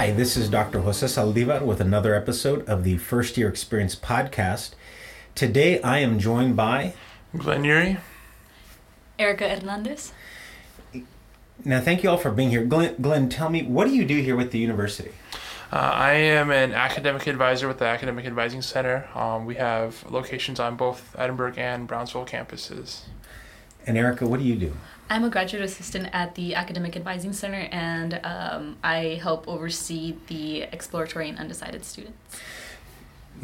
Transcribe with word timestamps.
Hi, 0.00 0.12
this 0.12 0.34
is 0.34 0.48
Dr. 0.48 0.80
Jose 0.80 1.06
Saldivar 1.06 1.60
with 1.60 1.78
another 1.78 2.14
episode 2.14 2.66
of 2.66 2.84
the 2.84 2.96
First 2.96 3.36
Year 3.36 3.50
Experience 3.50 3.94
podcast. 3.94 4.70
Today 5.34 5.78
I 5.82 5.98
am 5.98 6.18
joined 6.18 6.56
by. 6.56 6.94
Glenn 7.36 7.64
Yuri. 7.64 7.98
Erica 9.18 9.46
Hernandez. 9.46 10.14
Now, 11.66 11.82
thank 11.82 12.02
you 12.02 12.08
all 12.08 12.16
for 12.16 12.30
being 12.30 12.48
here. 12.48 12.64
Glenn, 12.64 12.96
Glenn 12.98 13.28
tell 13.28 13.50
me, 13.50 13.62
what 13.62 13.88
do 13.88 13.94
you 13.94 14.06
do 14.06 14.22
here 14.22 14.36
with 14.36 14.52
the 14.52 14.58
university? 14.58 15.10
Uh, 15.70 15.76
I 15.76 16.12
am 16.12 16.50
an 16.50 16.72
academic 16.72 17.26
advisor 17.26 17.68
with 17.68 17.78
the 17.78 17.84
Academic 17.84 18.24
Advising 18.24 18.62
Center. 18.62 19.06
Um, 19.14 19.44
we 19.44 19.56
have 19.56 20.10
locations 20.10 20.58
on 20.58 20.76
both 20.76 21.14
Edinburg 21.18 21.58
and 21.58 21.86
Brownsville 21.86 22.24
campuses. 22.24 23.02
And 23.86 23.96
Erica, 23.96 24.26
what 24.26 24.40
do 24.40 24.46
you 24.46 24.56
do? 24.56 24.72
I'm 25.08 25.24
a 25.24 25.30
graduate 25.30 25.62
assistant 25.64 26.08
at 26.12 26.36
the 26.36 26.54
Academic 26.54 26.94
Advising 26.94 27.32
Center, 27.32 27.68
and 27.72 28.20
um, 28.22 28.76
I 28.84 29.18
help 29.20 29.48
oversee 29.48 30.14
the 30.28 30.62
exploratory 30.62 31.28
and 31.28 31.36
undecided 31.36 31.84
students. 31.84 32.16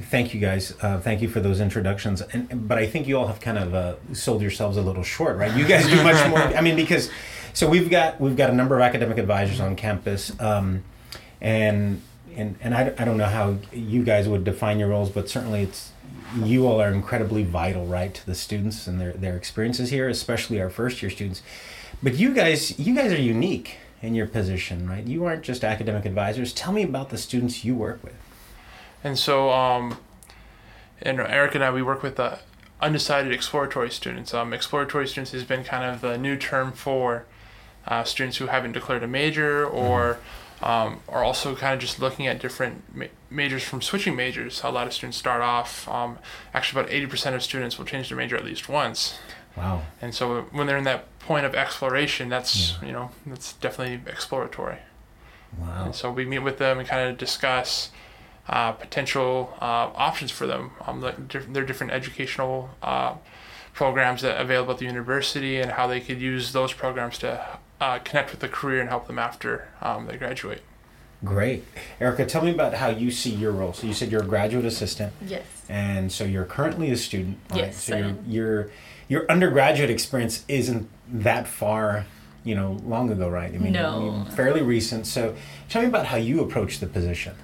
Thank 0.00 0.34
you, 0.34 0.40
guys. 0.40 0.74
Uh, 0.80 1.00
thank 1.00 1.22
you 1.22 1.28
for 1.28 1.40
those 1.40 1.60
introductions. 1.60 2.20
And 2.20 2.68
but 2.68 2.78
I 2.78 2.86
think 2.86 3.08
you 3.08 3.18
all 3.18 3.26
have 3.26 3.40
kind 3.40 3.58
of 3.58 3.74
uh, 3.74 3.94
sold 4.12 4.42
yourselves 4.42 4.76
a 4.76 4.82
little 4.82 5.02
short, 5.02 5.38
right? 5.38 5.56
You 5.56 5.66
guys 5.66 5.86
do 5.88 6.02
much 6.04 6.28
more. 6.28 6.38
I 6.38 6.60
mean, 6.60 6.76
because 6.76 7.10
so 7.52 7.68
we've 7.68 7.90
got 7.90 8.20
we've 8.20 8.36
got 8.36 8.50
a 8.50 8.52
number 8.52 8.76
of 8.76 8.82
academic 8.82 9.16
advisors 9.16 9.58
on 9.58 9.74
campus, 9.74 10.38
um, 10.38 10.84
and 11.40 12.02
and 12.36 12.56
and 12.60 12.74
I, 12.74 12.92
I 12.98 13.04
don't 13.04 13.16
know 13.16 13.26
how 13.26 13.56
you 13.72 14.04
guys 14.04 14.28
would 14.28 14.44
define 14.44 14.78
your 14.78 14.88
roles, 14.88 15.10
but 15.10 15.28
certainly 15.28 15.62
it's 15.62 15.92
you 16.36 16.66
all 16.66 16.80
are 16.80 16.92
incredibly 16.92 17.44
vital, 17.44 17.86
right, 17.86 18.12
to 18.12 18.26
the 18.26 18.34
students 18.34 18.86
and 18.86 19.00
their 19.00 19.12
their 19.12 19.36
experiences 19.36 19.90
here, 19.90 20.08
especially 20.08 20.60
our 20.60 20.70
first 20.70 21.02
year 21.02 21.10
students. 21.10 21.42
But 22.02 22.14
you 22.14 22.34
guys, 22.34 22.78
you 22.78 22.94
guys 22.94 23.12
are 23.12 23.20
unique 23.20 23.78
in 24.02 24.14
your 24.14 24.26
position, 24.26 24.88
right? 24.88 25.04
You 25.04 25.24
aren't 25.24 25.42
just 25.42 25.64
academic 25.64 26.04
advisors. 26.04 26.52
Tell 26.52 26.72
me 26.72 26.82
about 26.82 27.08
the 27.08 27.18
students 27.18 27.64
you 27.64 27.74
work 27.74 28.02
with. 28.04 28.14
And 29.02 29.18
so, 29.18 29.50
um, 29.50 29.98
and 31.00 31.20
Eric 31.20 31.54
and 31.54 31.64
I, 31.64 31.70
we 31.70 31.82
work 31.82 32.02
with 32.02 32.20
uh, 32.20 32.36
undecided 32.80 33.32
exploratory 33.32 33.90
students. 33.90 34.34
Um, 34.34 34.52
exploratory 34.52 35.06
students 35.06 35.32
has 35.32 35.44
been 35.44 35.64
kind 35.64 35.84
of 35.84 36.00
the 36.02 36.18
new 36.18 36.36
term 36.36 36.72
for 36.72 37.24
uh, 37.86 38.04
students 38.04 38.36
who 38.36 38.46
haven't 38.46 38.72
declared 38.72 39.02
a 39.02 39.08
major 39.08 39.64
or 39.64 40.18
um, 40.62 41.00
are 41.08 41.22
also 41.22 41.54
kind 41.54 41.74
of 41.74 41.80
just 41.80 41.98
looking 42.00 42.26
at 42.26 42.40
different 42.40 42.82
ma- 42.94 43.06
majors 43.30 43.62
from 43.62 43.82
switching 43.82 44.16
majors. 44.16 44.62
A 44.64 44.70
lot 44.70 44.86
of 44.86 44.92
students 44.92 45.16
start 45.18 45.42
off, 45.42 45.86
um, 45.88 46.18
actually, 46.54 46.80
about 46.80 46.92
80% 46.92 47.34
of 47.34 47.42
students 47.42 47.78
will 47.78 47.84
change 47.84 48.08
their 48.08 48.16
major 48.18 48.36
at 48.36 48.44
least 48.44 48.68
once. 48.68 49.18
Wow. 49.56 49.82
And 50.02 50.14
so 50.14 50.42
when 50.52 50.66
they're 50.66 50.76
in 50.78 50.84
that 50.84 51.18
point 51.20 51.46
of 51.46 51.54
exploration, 51.54 52.28
that's, 52.28 52.72
Yeah. 52.80 52.86
you 52.86 52.92
know, 52.92 53.10
that's 53.26 53.54
definitely 53.54 54.10
exploratory. 54.10 54.78
Wow. 55.58 55.84
And 55.86 55.94
so 55.94 56.10
we 56.10 56.24
meet 56.26 56.40
with 56.40 56.58
them 56.58 56.78
and 56.78 56.86
kind 56.88 57.08
of 57.08 57.16
discuss 57.18 57.90
uh, 58.48 58.72
potential 58.72 59.54
uh, 59.60 59.90
options 59.96 60.30
for 60.30 60.46
them, 60.46 60.70
um, 60.86 61.00
like 61.00 61.26
diff- 61.28 61.52
their 61.52 61.64
different 61.64 61.92
educational 61.92 62.70
uh, 62.82 63.14
programs 63.72 64.22
that 64.22 64.36
are 64.36 64.40
available 64.42 64.72
at 64.72 64.78
the 64.78 64.84
university, 64.86 65.58
and 65.60 65.72
how 65.72 65.86
they 65.86 66.00
could 66.00 66.20
use 66.20 66.52
those 66.52 66.72
programs 66.72 67.18
to 67.18 67.58
uh, 67.80 67.98
connect 68.00 68.30
with 68.30 68.40
the 68.40 68.48
career 68.48 68.80
and 68.80 68.88
help 68.88 69.06
them 69.06 69.18
after 69.18 69.68
um, 69.82 70.06
they 70.06 70.16
graduate. 70.16 70.62
Great. 71.24 71.64
Erica, 72.00 72.26
tell 72.26 72.44
me 72.44 72.50
about 72.50 72.74
how 72.74 72.88
you 72.88 73.10
see 73.10 73.30
your 73.30 73.50
role. 73.52 73.72
So 73.72 73.86
you 73.86 73.94
said 73.94 74.10
you're 74.12 74.22
a 74.22 74.26
graduate 74.26 74.64
assistant, 74.66 75.12
Yes. 75.26 75.44
and 75.68 76.12
so 76.12 76.24
you're 76.24 76.44
currently 76.44 76.90
a 76.90 76.96
student. 76.96 77.38
Right? 77.50 77.58
Yes, 77.60 77.84
So 77.84 77.94
I 77.96 77.98
your 77.98 78.08
am. 78.08 78.24
your 78.26 78.70
your 79.08 79.30
undergraduate 79.30 79.88
experience 79.88 80.44
isn't 80.48 80.88
that 81.08 81.46
far, 81.48 82.04
you 82.44 82.54
know, 82.54 82.78
long 82.84 83.10
ago, 83.10 83.28
right? 83.28 83.52
I 83.54 83.56
mean, 83.56 83.72
No. 83.72 84.26
Fairly 84.36 84.62
recent. 84.62 85.06
So 85.06 85.34
tell 85.68 85.82
me 85.82 85.88
about 85.88 86.06
how 86.06 86.16
you 86.16 86.40
approach 86.42 86.80
the 86.80 86.86
position. 86.86 87.34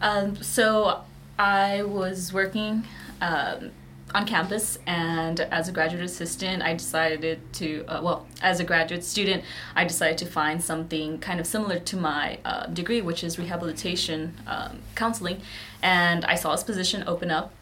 Um, 0.00 0.36
so 0.42 1.02
I 1.38 1.82
was 1.82 2.32
working 2.32 2.84
um, 3.20 3.70
on 4.14 4.26
campus, 4.26 4.78
and 4.86 5.40
as 5.40 5.68
a 5.68 5.72
graduate 5.72 6.04
assistant, 6.04 6.62
I 6.62 6.74
decided 6.74 7.40
to, 7.54 7.84
uh, 7.86 8.00
well, 8.02 8.26
as 8.42 8.60
a 8.60 8.64
graduate 8.64 9.04
student, 9.04 9.44
I 9.74 9.84
decided 9.84 10.18
to 10.18 10.26
find 10.26 10.62
something 10.62 11.18
kind 11.18 11.40
of 11.40 11.46
similar 11.46 11.78
to 11.78 11.96
my 11.96 12.38
uh, 12.44 12.66
degree, 12.66 13.00
which 13.00 13.24
is 13.24 13.38
rehabilitation 13.38 14.34
um, 14.46 14.80
counseling. 14.94 15.40
And 15.82 16.24
I 16.24 16.34
saw 16.34 16.52
this 16.52 16.64
position 16.64 17.04
open 17.06 17.30
up 17.30 17.52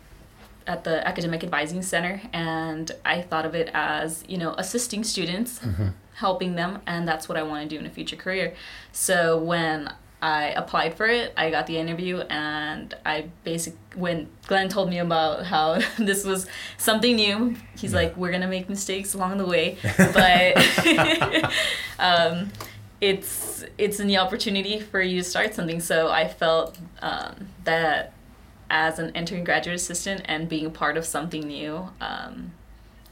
at 0.67 0.85
the 0.85 1.07
academic 1.07 1.43
advising 1.43 1.81
center 1.81 2.21
and 2.35 2.93
i 3.05 3.23
thought 3.23 3.47
of 3.47 3.55
it 3.55 3.71
as 3.73 4.23
you 4.29 4.37
know 4.37 4.55
assisting 4.59 5.03
students 5.03 5.59
helping 6.15 6.55
them 6.55 6.81
and 6.87 7.09
that's 7.09 7.29
what 7.29 7.39
i 7.39 7.43
want 7.43 7.69
to 7.69 7.75
do 7.75 7.81
in 7.81 7.87
a 7.87 7.91
future 7.91 8.15
career 8.15 8.55
so 8.93 9.39
when 9.39 9.91
i 10.23 10.49
applied 10.51 10.95
for 10.95 11.07
it 11.07 11.33
i 11.37 11.51
got 11.51 11.67
the 11.67 11.77
interview 11.77 12.19
and 12.31 12.95
i 13.05 13.29
basic 13.45 13.75
when 13.95 14.29
glenn 14.47 14.69
told 14.69 14.89
me 14.89 14.99
about 14.99 15.45
how 15.47 15.81
this 15.99 16.25
was 16.25 16.47
something 16.79 17.17
new 17.17 17.55
he's 17.77 17.95
like 17.95 18.17
we're 18.17 18.33
gonna 18.33 18.49
make 18.49 18.69
mistakes 18.69 19.15
along 19.15 19.39
the 19.39 19.47
way 19.47 19.77
but 19.97 21.53
um, 21.99 22.51
it's 23.01 23.65
it's 23.79 23.99
a 23.99 24.05
new 24.05 24.19
opportunity 24.19 24.79
for 24.79 25.01
you 25.01 25.23
to 25.23 25.29
start 25.29 25.55
something 25.55 25.81
so 25.81 26.09
i 26.09 26.29
felt 26.29 26.79
um, 27.03 27.49
that 27.65 28.13
as 28.71 28.99
an 28.99 29.11
entering 29.15 29.45
graduate 29.45 29.75
assistant 29.75 30.23
and 30.27 30.49
being 30.49 30.65
a 30.65 30.71
part 30.71 30.97
of 30.97 31.05
something 31.05 31.43
new, 31.43 31.89
um, 32.01 32.53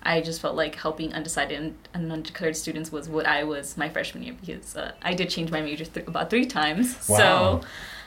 I 0.08 0.22
just 0.22 0.40
felt 0.40 0.56
like 0.56 0.74
helping 0.74 1.12
undecided 1.12 1.58
and, 1.60 1.74
and 1.92 2.10
undeclared 2.10 2.56
students 2.56 2.90
was 2.90 3.10
what 3.10 3.26
I 3.26 3.44
was 3.44 3.76
my 3.76 3.90
freshman 3.90 4.22
year 4.22 4.34
because 4.40 4.74
uh, 4.74 4.92
I 5.02 5.12
did 5.12 5.28
change 5.28 5.50
my 5.50 5.60
major 5.60 5.84
th- 5.84 6.06
about 6.06 6.30
three 6.30 6.46
times. 6.46 6.96
Wow. 7.08 7.18
So 7.18 7.60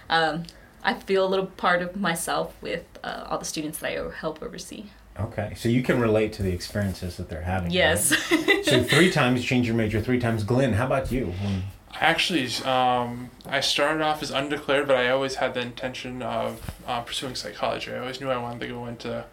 um, 0.10 0.44
I 0.84 0.96
feel 0.96 1.24
a 1.24 1.30
little 1.30 1.46
part 1.46 1.84
of 1.84 1.96
myself 1.96 2.56
with 2.60 2.86
uh, 3.04 3.28
all 3.30 3.38
the 3.38 3.46
students 3.46 3.78
that 3.80 3.92
I 3.92 4.12
help 4.18 4.42
oversee. 4.42 4.86
Okay, 5.20 5.54
so 5.56 5.70
you 5.70 5.84
can 5.84 6.00
relate 6.00 6.34
to 6.34 6.44
the 6.44 6.52
experiences 6.52 7.18
that 7.18 7.30
they're 7.30 7.42
having. 7.42 7.68
right? 7.68 7.76
Yes. 7.76 8.08
so 8.64 8.82
three 8.84 9.12
times 9.12 9.44
change 9.44 9.68
your 9.68 9.76
major, 9.76 10.02
three 10.02 10.20
times. 10.20 10.44
Glenn, 10.44 10.74
how 10.74 10.88
about 10.88 11.12
you? 11.12 11.28
When- 11.28 11.64
actually, 11.94 12.48
um, 12.66 13.30
I 13.46 13.60
started 13.60 14.02
off 14.02 14.24
as 14.24 14.32
undeclared, 14.32 14.88
but 14.88 14.96
I 14.98 15.10
always 15.10 15.36
had 15.36 15.54
the 15.54 15.62
intention 15.62 16.24
of 16.24 16.72
uh, 16.88 17.02
pursuing 17.02 17.36
psychology. 17.36 17.94
I 17.94 18.00
always 18.00 18.20
knew 18.20 18.30
I 18.30 18.38
wanted 18.38 18.62
to 18.62 18.68
go 18.68 18.88
into 18.88 19.26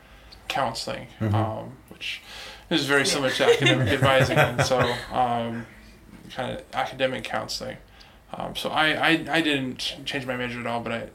counseling, 0.48 1.06
Mhm. 1.20 1.34
um, 1.34 1.72
which 1.90 2.20
is 2.70 2.84
very 2.86 3.06
similar 3.06 3.30
to 3.30 3.44
academic 3.46 3.88
advising, 3.92 4.38
and 4.38 4.62
so 4.64 4.78
um, 5.12 5.66
kind 6.34 6.52
of 6.52 6.62
academic 6.72 7.24
counseling. 7.24 7.76
Um, 8.32 8.54
so 8.56 8.68
I, 8.70 8.88
I, 8.92 9.10
I 9.30 9.40
didn't 9.40 9.78
change 10.04 10.26
my 10.26 10.36
major 10.36 10.60
at 10.60 10.66
all, 10.66 10.80
but 10.80 10.92
I, 10.92 11.08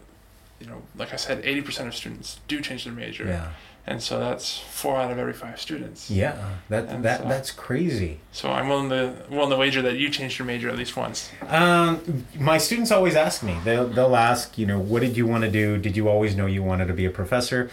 you 0.59 0.67
know, 0.67 0.81
like 0.95 1.13
I 1.13 1.17
said, 1.17 1.41
eighty 1.43 1.61
percent 1.61 1.87
of 1.87 1.95
students 1.95 2.39
do 2.47 2.59
change 2.61 2.85
their 2.85 2.93
major, 2.93 3.25
Yeah. 3.25 3.49
and 3.85 4.01
so 4.01 4.19
that's 4.19 4.57
four 4.57 4.97
out 4.97 5.11
of 5.11 5.19
every 5.19 5.33
five 5.33 5.59
students. 5.61 6.09
Yeah. 6.09 6.37
That 6.69 6.87
And 6.87 7.05
that 7.05 7.21
so- 7.21 7.27
that's 7.27 7.51
crazy. 7.51 8.19
So 8.31 8.49
I'm 8.51 8.67
willing 8.67 8.89
to 8.89 9.13
willing 9.29 9.51
to 9.51 9.57
wager 9.57 9.81
that 9.83 9.97
you 9.97 10.09
changed 10.09 10.39
your 10.39 10.47
major 10.47 10.69
at 10.69 10.75
least 10.77 10.95
once. 10.97 11.29
Um, 11.47 12.25
my 12.39 12.57
students 12.57 12.89
always 12.91 13.15
ask 13.15 13.43
me. 13.43 13.57
They'll 13.63 13.87
they'll 13.89 14.15
ask, 14.15 14.57
you 14.57 14.65
know, 14.65 14.79
what 14.79 15.01
did 15.03 15.15
you 15.15 15.27
want 15.27 15.43
to 15.43 15.51
do? 15.51 15.77
Did 15.77 15.95
you 15.95 16.07
always 16.09 16.35
know 16.35 16.47
you 16.47 16.63
wanted 16.63 16.87
to 16.87 16.93
be 16.93 17.05
a 17.05 17.11
professor? 17.11 17.69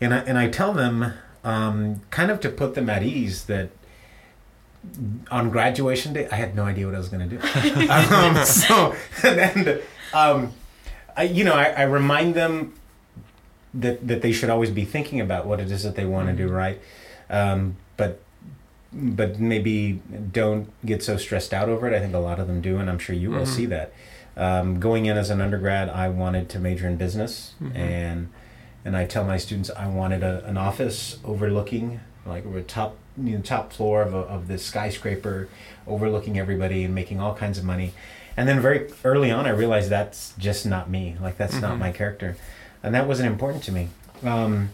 And 0.00 0.14
I 0.14 0.18
and 0.20 0.38
I 0.38 0.48
tell 0.48 0.72
them, 0.72 1.12
um, 1.44 2.00
kind 2.10 2.30
of 2.30 2.40
to 2.40 2.48
put 2.48 2.74
them 2.74 2.88
at 2.88 3.02
ease 3.02 3.44
that 3.44 3.70
on 5.30 5.50
graduation 5.50 6.12
day, 6.14 6.26
I 6.30 6.36
had 6.36 6.54
no 6.54 6.64
idea 6.64 6.86
what 6.86 6.94
I 6.94 6.98
was 6.98 7.08
going 7.08 7.28
to 7.28 7.36
do. 7.36 7.88
um, 7.90 8.44
so 8.44 8.94
and 9.22 9.80
um, 10.14 10.52
I, 11.16 11.24
you 11.24 11.44
know, 11.44 11.52
I, 11.54 11.64
I 11.66 11.82
remind 11.82 12.34
them 12.34 12.74
that 13.74 14.06
that 14.08 14.22
they 14.22 14.32
should 14.32 14.50
always 14.50 14.70
be 14.70 14.84
thinking 14.84 15.20
about 15.20 15.46
what 15.46 15.60
it 15.60 15.70
is 15.70 15.82
that 15.82 15.96
they 15.96 16.04
want 16.06 16.28
to 16.28 16.34
do, 16.34 16.48
right? 16.48 16.80
Um, 17.28 17.76
but 17.96 18.20
but 18.92 19.38
maybe 19.38 20.00
don't 20.32 20.68
get 20.84 21.02
so 21.02 21.16
stressed 21.16 21.52
out 21.54 21.68
over 21.68 21.86
it. 21.86 21.94
I 21.94 22.00
think 22.00 22.14
a 22.14 22.18
lot 22.18 22.40
of 22.40 22.46
them 22.48 22.60
do, 22.60 22.78
and 22.78 22.88
I'm 22.90 22.98
sure 22.98 23.14
you 23.14 23.30
will 23.30 23.42
Mhm. 23.42 23.46
see 23.46 23.66
that. 23.66 23.92
Um, 24.36 24.80
going 24.80 25.06
in 25.06 25.16
as 25.16 25.28
an 25.30 25.40
undergrad, 25.40 25.88
I 25.90 26.08
wanted 26.08 26.48
to 26.50 26.58
major 26.58 26.88
in 26.88 26.96
business, 26.96 27.52
Mhm. 27.62 27.76
and 27.76 28.28
and 28.84 28.96
I 28.96 29.04
tell 29.06 29.24
my 29.24 29.36
students 29.36 29.70
I 29.70 29.86
wanted 29.88 30.22
a, 30.22 30.44
an 30.46 30.56
office 30.56 31.18
overlooking 31.24 32.00
like 32.26 32.44
a 32.44 32.62
top 32.62 32.96
you 33.20 33.36
know, 33.36 33.42
top 33.42 33.72
floor 33.72 34.02
of, 34.02 34.14
a, 34.14 34.18
of 34.18 34.46
this 34.48 34.64
skyscraper, 34.64 35.48
overlooking 35.86 36.38
everybody 36.38 36.84
and 36.84 36.94
making 36.94 37.20
all 37.20 37.34
kinds 37.34 37.58
of 37.58 37.64
money. 37.64 37.92
And 38.36 38.48
then 38.48 38.60
very 38.60 38.88
early 39.04 39.30
on, 39.30 39.46
I 39.46 39.50
realized 39.50 39.90
that's 39.90 40.32
just 40.38 40.64
not 40.64 40.88
me. 40.88 41.16
Like 41.20 41.36
that's 41.36 41.60
not 41.60 41.74
Mhm. 41.74 41.78
my 41.78 41.92
character, 41.92 42.36
and 42.82 42.94
that 42.94 43.06
wasn't 43.06 43.26
important 43.28 43.62
to 43.64 43.72
me. 43.72 43.88
Um, 44.22 44.70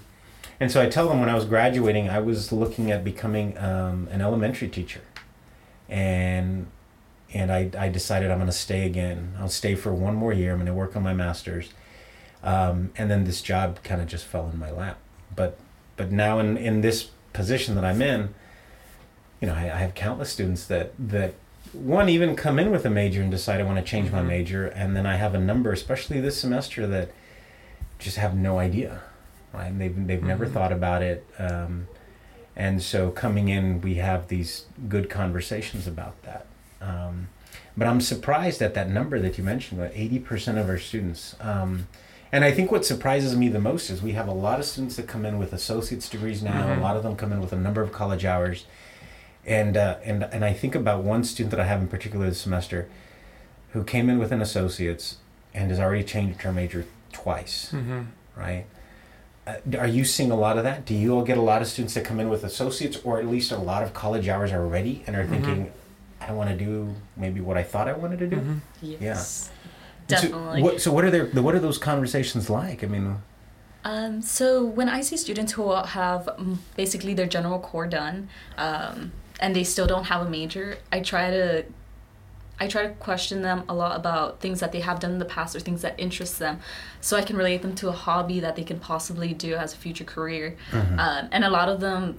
and 0.60 0.70
so 0.70 0.80
I 0.82 0.88
tell 0.88 1.08
them 1.08 1.18
when 1.20 1.28
I 1.28 1.34
was 1.34 1.44
graduating, 1.44 2.08
I 2.08 2.18
was 2.20 2.52
looking 2.52 2.90
at 2.90 3.02
becoming 3.04 3.56
um, 3.58 4.08
an 4.12 4.20
elementary 4.20 4.68
teacher, 4.68 5.00
and 5.88 6.66
and 7.34 7.50
I, 7.52 7.70
I 7.76 7.88
decided 7.88 8.30
I'm 8.30 8.38
going 8.38 8.46
to 8.46 8.52
stay 8.52 8.86
again. 8.86 9.34
I'll 9.38 9.48
stay 9.48 9.74
for 9.74 9.92
one 9.92 10.14
more 10.14 10.32
year. 10.32 10.52
I'm 10.52 10.58
going 10.58 10.66
to 10.66 10.72
work 10.74 10.94
on 10.96 11.02
my 11.02 11.12
master's, 11.12 11.70
um, 12.46 12.92
and 12.96 13.10
then 13.10 13.24
this 13.24 13.42
job 13.42 13.82
kind 13.82 14.00
of 14.00 14.06
just 14.06 14.24
fell 14.24 14.48
in 14.48 14.58
my 14.58 14.70
lap. 14.70 14.96
But 15.34 15.58
but 15.96 16.10
now 16.10 16.38
in 16.38 16.56
in 16.56 16.80
this 16.80 17.10
position 17.34 17.74
that 17.74 17.84
I'm 17.84 18.00
in, 18.00 18.32
you 19.40 19.48
know, 19.48 19.54
I, 19.54 19.64
I 19.64 19.78
have 19.78 19.94
countless 19.94 20.30
students 20.30 20.64
that 20.66 20.92
that 20.98 21.34
one 21.72 22.08
even 22.08 22.36
come 22.36 22.58
in 22.58 22.70
with 22.70 22.86
a 22.86 22.90
major 22.90 23.20
and 23.20 23.30
decide 23.30 23.60
I 23.60 23.64
want 23.64 23.78
to 23.78 23.84
change 23.84 24.10
my 24.10 24.22
Mhm. 24.22 24.26
major, 24.28 24.66
and 24.68 24.96
then 24.96 25.04
I 25.04 25.16
have 25.16 25.34
a 25.34 25.40
number, 25.40 25.72
especially 25.72 26.20
this 26.20 26.40
semester, 26.40 26.86
that 26.86 27.10
just 27.98 28.16
have 28.16 28.34
no 28.36 28.58
idea, 28.58 29.00
right? 29.52 29.66
And 29.66 29.80
they've 29.80 30.06
they've 30.06 30.22
never 30.22 30.46
Mhm. 30.46 30.52
thought 30.52 30.72
about 30.72 31.02
it, 31.02 31.26
um, 31.38 31.88
and 32.54 32.80
so 32.82 33.10
coming 33.10 33.48
in, 33.48 33.80
we 33.80 33.96
have 33.96 34.28
these 34.28 34.66
good 34.88 35.10
conversations 35.10 35.86
about 35.86 36.14
that. 36.22 36.46
Um, 36.80 37.28
but 37.76 37.86
I'm 37.88 38.00
surprised 38.00 38.62
at 38.62 38.72
that 38.74 38.88
number 38.88 39.18
that 39.18 39.36
you 39.36 39.44
mentioned, 39.44 39.80
about 39.80 39.92
eighty 39.94 40.18
percent 40.20 40.56
of 40.58 40.68
our 40.68 40.78
students. 40.78 41.34
Um, 41.40 41.88
and 42.32 42.44
I 42.44 42.50
think 42.52 42.70
what 42.72 42.84
surprises 42.84 43.36
me 43.36 43.48
the 43.48 43.60
most 43.60 43.90
is 43.90 44.02
we 44.02 44.12
have 44.12 44.28
a 44.28 44.32
lot 44.32 44.58
of 44.58 44.64
students 44.66 44.96
that 44.96 45.06
come 45.06 45.24
in 45.24 45.38
with 45.38 45.52
associate's 45.52 46.08
degrees 46.08 46.42
now. 46.42 46.66
Mhm. 46.66 46.78
A 46.78 46.80
lot 46.80 46.96
of 46.96 47.02
them 47.02 47.16
come 47.16 47.32
in 47.32 47.40
with 47.40 47.52
a 47.52 47.56
number 47.56 47.80
of 47.82 47.92
college 47.92 48.24
hours, 48.24 48.66
and 49.46 49.76
uh, 49.76 49.96
and 50.04 50.24
and 50.24 50.44
I 50.44 50.52
think 50.52 50.74
about 50.74 51.02
one 51.04 51.24
student 51.24 51.50
that 51.52 51.60
I 51.60 51.64
have 51.64 51.80
in 51.80 51.88
particular 51.88 52.26
this 52.26 52.40
semester, 52.40 52.88
who 53.72 53.84
came 53.84 54.08
in 54.10 54.18
with 54.18 54.32
an 54.32 54.40
associate's 54.42 55.16
and 55.54 55.70
has 55.70 55.80
already 55.80 56.04
changed 56.04 56.42
her 56.42 56.52
major 56.52 56.84
twice. 57.12 57.70
Mm-hmm. 57.72 58.00
Right? 58.36 58.66
Uh, 59.46 59.54
are 59.78 59.86
you 59.86 60.04
seeing 60.04 60.30
a 60.32 60.36
lot 60.36 60.58
of 60.58 60.64
that? 60.64 60.84
Do 60.84 60.92
you 60.94 61.14
all 61.14 61.22
get 61.22 61.38
a 61.38 61.42
lot 61.42 61.62
of 61.62 61.68
students 61.68 61.94
that 61.94 62.04
come 62.04 62.18
in 62.20 62.28
with 62.28 62.42
associates, 62.44 62.98
or 63.04 63.18
at 63.20 63.26
least 63.26 63.52
a 63.52 63.56
lot 63.56 63.82
of 63.84 63.94
college 63.94 64.28
hours 64.28 64.52
already, 64.52 65.02
and 65.06 65.14
are 65.16 65.24
Mhm. 65.24 65.28
thinking, 65.30 65.72
I 66.20 66.32
want 66.32 66.50
to 66.50 66.56
do 66.56 66.94
maybe 67.16 67.40
what 67.40 67.56
I 67.56 67.62
thought 67.62 67.86
I 67.88 67.92
wanted 67.92 68.18
to 68.18 68.26
do? 68.26 68.36
Mm-hmm. 68.36 68.58
Yes. 69.00 69.50
And 70.08 70.18
so 70.18 70.28
Definitely. 70.28 70.62
what, 70.62 70.80
so 70.80 70.92
what 70.92 71.04
are 71.04 71.10
their 71.10 71.26
what 71.26 71.54
are 71.54 71.58
those 71.60 71.78
conversations 71.78 72.48
like? 72.48 72.84
I 72.84 72.86
mean, 72.86 73.16
Um, 73.84 74.22
so 74.22 74.64
when 74.64 74.88
I 74.88 75.00
see 75.00 75.16
students 75.16 75.52
who 75.52 75.72
have 75.72 76.28
basically 76.76 77.14
their 77.14 77.26
general 77.26 77.58
core 77.58 77.86
done, 77.86 78.28
um, 78.58 79.12
and 79.40 79.54
they 79.54 79.64
still 79.64 79.86
don't 79.86 80.04
have 80.04 80.26
a 80.26 80.30
major, 80.30 80.78
I 80.90 81.00
try 81.00 81.30
to, 81.30 81.64
I 82.58 82.66
try 82.68 82.86
to 82.86 82.94
question 82.94 83.42
them 83.42 83.64
a 83.68 83.74
lot 83.74 83.96
about 83.96 84.40
things 84.40 84.60
that 84.60 84.72
they 84.72 84.80
have 84.80 84.98
done 84.98 85.12
in 85.12 85.18
the 85.18 85.24
past 85.24 85.54
or 85.54 85.60
things 85.60 85.82
that 85.82 85.94
interest 85.98 86.38
them, 86.38 86.60
so 87.00 87.16
I 87.16 87.22
can 87.22 87.36
relate 87.36 87.62
them 87.62 87.74
to 87.76 87.88
a 87.88 87.92
hobby 87.92 88.40
that 88.40 88.56
they 88.56 88.64
can 88.64 88.78
possibly 88.80 89.34
do 89.34 89.54
as 89.54 89.74
a 89.74 89.76
future 89.76 90.04
career. 90.04 90.56
Mhm. 90.70 90.98
Um, 90.98 91.28
and 91.32 91.44
a 91.44 91.50
lot 91.50 91.68
of 91.68 91.80
them 91.80 92.18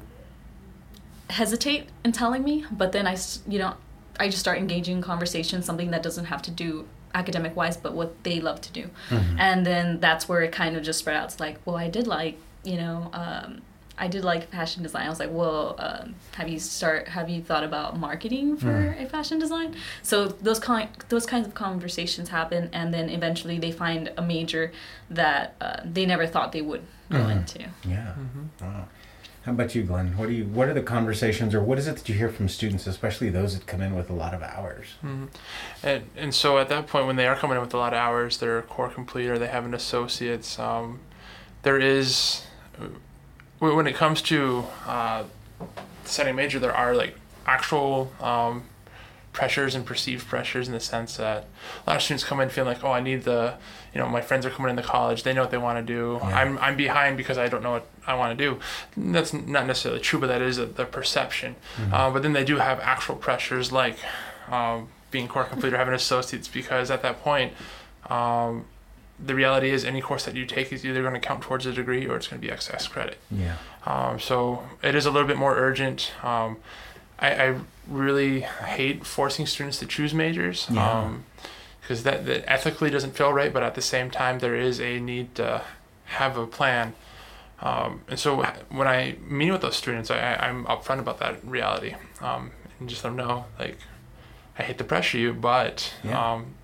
hesitate 1.30 1.90
in 2.06 2.12
telling 2.12 2.44
me, 2.44 2.66
but 2.72 2.92
then 2.92 3.08
I, 3.08 3.18
you 3.48 3.60
know, 3.60 3.74
I 4.20 4.28
just 4.28 4.40
start 4.40 4.58
engaging 4.58 4.98
in 4.98 5.02
conversation, 5.04 5.62
something 5.62 5.92
that 5.92 6.02
doesn't 6.02 6.26
have 6.26 6.42
to 6.44 6.52
do 6.52 6.86
academic 7.18 7.56
wise, 7.56 7.78
but 7.78 7.94
what 7.94 8.10
they 8.24 8.40
love 8.40 8.60
to 8.62 8.72
do. 8.72 8.90
Mhm. 9.10 9.36
And 9.40 9.66
then 9.66 10.00
that's 10.00 10.30
where 10.30 10.42
it 10.42 10.52
kind 10.52 10.76
of 10.78 10.84
just 10.84 11.00
spread 11.00 11.16
out. 11.18 11.26
It's 11.26 11.40
like, 11.40 11.58
well, 11.66 11.76
I 11.76 11.90
did 11.90 12.06
like, 12.08 12.36
you 12.64 12.78
know, 12.78 13.10
um, 13.14 13.62
I 14.00 14.08
did 14.08 14.24
like 14.24 14.52
fashion 14.52 14.84
design. 14.84 15.08
I 15.08 15.10
was 15.10 15.20
like, 15.20 15.32
well, 15.32 15.76
um, 15.80 16.14
have 16.38 16.48
you 16.48 16.60
start? 16.60 17.08
Have 17.08 17.30
you 17.30 17.42
thought 17.42 17.64
about 17.64 17.98
marketing 17.98 18.56
for 18.56 18.68
Mm. 18.68 19.04
a 19.04 19.10
fashion 19.10 19.40
design? 19.40 19.70
So 20.04 20.28
those 20.28 20.60
kind, 20.60 20.88
those 21.10 21.26
kinds 21.26 21.48
of 21.48 21.56
conversations 21.56 22.30
happen, 22.30 22.70
and 22.74 22.94
then 22.94 23.10
eventually 23.10 23.58
they 23.58 23.72
find 23.72 24.12
a 24.16 24.22
major 24.22 24.72
that 25.10 25.56
uh, 25.60 25.78
they 25.84 26.06
never 26.06 26.28
thought 26.28 26.52
they 26.52 26.62
would 26.62 26.84
go 27.10 27.18
Mhm. 27.20 27.32
into. 27.38 27.60
yeah. 27.96 28.14
Mm-hmm. 28.22 28.46
Wow. 28.66 28.88
How 29.48 29.54
about 29.54 29.74
you, 29.74 29.84
Glenn? 29.84 30.18
What 30.18 30.28
do 30.28 30.36
you? 30.36 30.44
What 30.44 30.68
are 30.68 30.74
the 30.74 30.82
conversations, 30.82 31.56
or 31.56 31.64
what 31.64 31.80
is 31.80 31.88
it 31.88 31.96
that 31.96 32.10
you 32.10 32.16
hear 32.16 32.28
from 32.28 32.50
students, 32.50 32.86
especially 32.86 33.30
those 33.30 33.58
that 33.58 33.66
come 33.66 33.80
in 33.80 33.96
with 33.96 34.10
a 34.10 34.14
lot 34.14 34.34
of 34.34 34.44
hours? 34.44 34.88
hmm 35.00 35.28
And 35.82 36.04
and 36.18 36.36
so 36.36 36.58
at 36.58 36.68
that 36.68 36.88
point, 36.88 37.08
when 37.08 37.16
they 37.16 37.28
are 37.28 37.36
coming 37.38 37.56
in 37.56 37.62
with 37.62 37.74
a 37.74 37.78
lot 37.78 37.94
of 37.94 37.98
hours, 37.98 38.40
they're 38.40 38.62
core 38.64 38.90
complete 38.90 39.30
or 39.30 39.40
they 39.40 39.48
have 39.48 39.64
an 39.64 39.74
associate's. 39.74 40.60
Um, 40.60 41.00
there 41.64 41.80
is, 41.80 42.44
when 43.60 43.88
it 43.88 43.96
comes 43.96 44.22
to 44.24 44.66
uh, 44.86 45.24
setting 46.04 46.36
major, 46.36 46.60
there 46.60 46.76
are 46.76 46.94
like 46.94 47.16
actual 47.46 48.12
um, 48.20 48.66
pressures 49.32 49.76
and 49.76 49.86
perceived 49.86 50.28
pressures 50.28 50.68
in 50.68 50.74
the 50.74 50.82
sense 50.82 51.16
that 51.16 51.46
a 51.86 51.90
lot 51.90 51.96
of 51.96 52.02
students 52.02 52.26
come 52.26 52.42
in 52.42 52.50
feeling 52.50 52.74
like, 52.74 52.84
oh, 52.84 52.92
I 52.92 53.00
need 53.00 53.24
the, 53.24 53.54
you 53.98 54.04
know, 54.04 54.10
my 54.10 54.22
friends 54.22 54.46
are 54.46 54.52
coming 54.52 54.70
into 54.70 54.84
college, 54.84 55.24
they 55.24 55.34
know 55.34 55.42
what 55.42 55.50
they 55.50 55.58
want 55.58 55.80
to 55.80 55.94
do. 55.94 56.20
Yeah. 56.22 56.40
I'm 56.40 56.60
I'm 56.60 56.78
behind 56.78 57.18
because 57.18 57.40
I 57.40 57.48
don't 57.48 57.64
know 57.64 57.72
what 57.72 57.88
I 58.06 58.14
want 58.14 58.38
to 58.38 58.46
do. 58.46 58.60
That's 58.96 59.34
not 59.34 59.66
necessarily 59.66 60.00
true, 60.00 60.20
but 60.20 60.28
that 60.28 60.40
is 60.40 60.60
a, 60.60 60.68
the 60.68 60.86
perception. 60.86 61.56
Mm-hmm. 61.78 61.94
Uh, 61.96 62.12
but 62.12 62.22
then 62.22 62.34
they 62.34 62.44
do 62.44 62.58
have 62.58 62.80
actual 62.80 63.16
pressures 63.16 63.72
like 63.72 63.98
um, 64.52 64.90
being 65.10 65.28
core 65.28 65.46
complete 65.46 65.74
or 65.74 65.78
having 65.78 65.96
associates 65.96 66.48
because 66.48 66.92
at 66.92 67.02
that 67.02 67.24
point, 67.24 67.54
um, 68.08 68.66
the 69.20 69.34
reality 69.34 69.72
is 69.72 69.84
any 69.84 70.00
course 70.00 70.26
that 70.26 70.36
you 70.36 70.46
take 70.46 70.72
is 70.72 70.86
either 70.86 71.02
going 71.02 71.16
to 71.16 71.20
count 71.20 71.42
towards 71.42 71.66
a 71.66 71.74
degree 71.74 72.06
or 72.06 72.18
it's 72.18 72.28
going 72.28 72.40
to 72.40 72.48
be 72.48 72.54
excess 72.54 72.88
credit. 72.88 73.18
Yeah. 73.32 73.56
Um, 73.88 74.20
so 74.20 74.62
it 74.84 74.94
is 74.94 75.08
a 75.08 75.12
little 75.12 75.28
bit 75.28 75.38
more 75.38 75.56
urgent. 75.56 76.12
Um, 76.22 76.58
I, 77.18 77.30
I 77.34 77.56
really 77.88 78.42
hate 78.42 79.08
forcing 79.08 79.48
students 79.48 79.80
to 79.80 79.88
choose 79.88 80.14
majors 80.14 80.68
Yeah. 80.70 81.14
Because 81.88 82.04
that, 82.04 82.26
that 82.26 82.44
ethically 82.52 82.90
doesn't 82.90 83.12
feel 83.16 83.32
right, 83.32 83.54
but 83.54 83.64
at 83.64 83.74
the 83.74 83.82
same 83.82 84.12
time, 84.12 84.40
there 84.40 84.58
is 84.58 84.82
a 84.82 85.00
need 85.00 85.34
to 85.36 85.62
have 86.04 86.36
a 86.36 86.46
plan. 86.46 86.94
Um, 87.62 88.02
and 88.10 88.20
so 88.20 88.44
when 88.70 88.90
I 88.90 89.16
meet 89.26 89.52
with 89.52 89.62
those 89.62 89.78
students, 89.78 90.12
I, 90.12 90.36
I'm 90.36 90.66
upfront 90.66 91.00
about 91.00 91.20
that 91.20 91.38
reality 91.46 91.96
um, 92.20 92.52
and 92.78 92.90
just 92.90 93.06
let 93.06 93.12
them 93.12 93.26
know, 93.26 93.46
like, 93.58 93.78
I 94.60 94.64
hate 94.64 94.78
to 94.80 94.84
pressure 94.84 95.18
you, 95.18 95.32
but 95.34 95.94
Yeah. 96.04 96.34
um, 96.34 96.56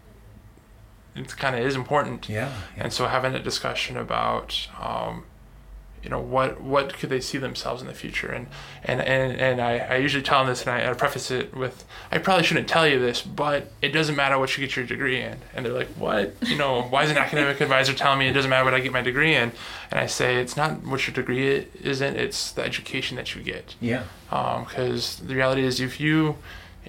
it 1.16 1.38
kind 1.38 1.56
of 1.56 1.66
is 1.66 1.76
important. 1.78 2.28
Yeah. 2.28 2.52
yeah. 2.76 2.84
And 2.84 2.92
so 2.92 3.08
having 3.08 3.34
a 3.34 3.40
discussion 3.40 3.96
about, 3.96 4.68
um, 4.78 5.24
you 6.04 6.10
know, 6.10 6.20
what 6.20 6.60
what 6.62 6.94
could 6.94 7.10
they 7.10 7.22
see 7.22 7.38
themselves 7.38 7.82
in 7.82 7.88
the 7.88 7.94
future, 7.94 8.28
and 8.28 8.48
and 8.84 9.00
and, 9.02 9.40
and 9.40 9.62
I, 9.62 9.78
I 9.78 9.96
usually 9.98 10.24
tell 10.24 10.40
them 10.40 10.48
this, 10.48 10.62
and 10.62 10.72
I, 10.72 10.90
I 10.90 10.94
preface 10.94 11.32
it 11.32 11.56
with, 11.56 11.86
I 12.12 12.18
probably 12.18 12.44
shouldn't 12.44 12.68
tell 12.68 12.86
you 12.86 13.00
this, 13.00 13.22
but 13.22 13.72
it 13.82 13.90
doesn't 13.90 14.16
matter 14.16 14.38
what 14.38 14.58
you 14.58 14.66
get 14.66 14.76
your 14.76 14.86
degree 14.86 15.22
in, 15.22 15.38
and 15.54 15.66
they're 15.66 15.74
like, 15.74 15.88
what? 15.90 16.34
You 16.42 16.58
know, 16.58 16.82
why 16.84 17.04
is 17.04 17.12
an 17.12 17.18
academic 17.18 17.62
advisor 17.62 17.94
telling 17.94 18.20
me 18.20 18.28
it 18.28 18.34
doesn't 18.34 18.50
matter 18.50 18.66
what 18.66 18.74
I 18.74 18.82
get 18.82 18.92
my 18.92 19.02
degree 19.02 19.34
in? 19.34 19.54
And 19.92 20.00
I 20.00 20.08
say 20.08 20.38
it's 20.38 20.58
not 20.58 20.84
what 20.86 21.08
your 21.08 21.14
degree 21.14 21.68
is 21.82 22.02
in, 22.02 22.18
it's 22.18 22.52
the 22.52 22.64
education 22.64 23.16
that 23.16 23.34
you 23.34 23.42
get 23.42 23.76
Yeah. 23.80 24.04
Um, 24.32 24.66
because 24.66 25.18
the 25.20 25.36
reality 25.36 25.64
is 25.64 25.80
if 25.80 26.00
you 26.00 26.38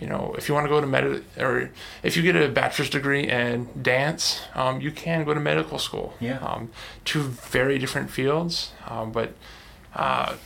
you 0.05 0.11
know 0.11 0.35
if 0.37 0.49
you 0.49 0.55
want 0.55 0.67
to 0.67 0.69
go 0.69 0.83
to 0.83 0.87
med 0.87 1.23
or 1.39 1.71
if 2.03 2.15
you 2.15 2.23
get 2.23 2.37
a 2.37 2.47
bachelor's 2.49 2.91
degree 2.91 3.27
in 3.27 3.67
dance 3.81 4.43
um, 4.55 4.83
you 4.83 4.91
can 4.91 5.25
go 5.25 5.33
to 5.33 5.41
medical 5.41 5.79
school. 5.79 6.13
Yeah. 6.21 6.39
um, 6.41 6.71
two 7.07 7.23
very 7.23 7.79
different 7.79 8.11
fields 8.11 8.73
um, 8.87 9.13
but 9.13 9.33
uh, 9.97 10.37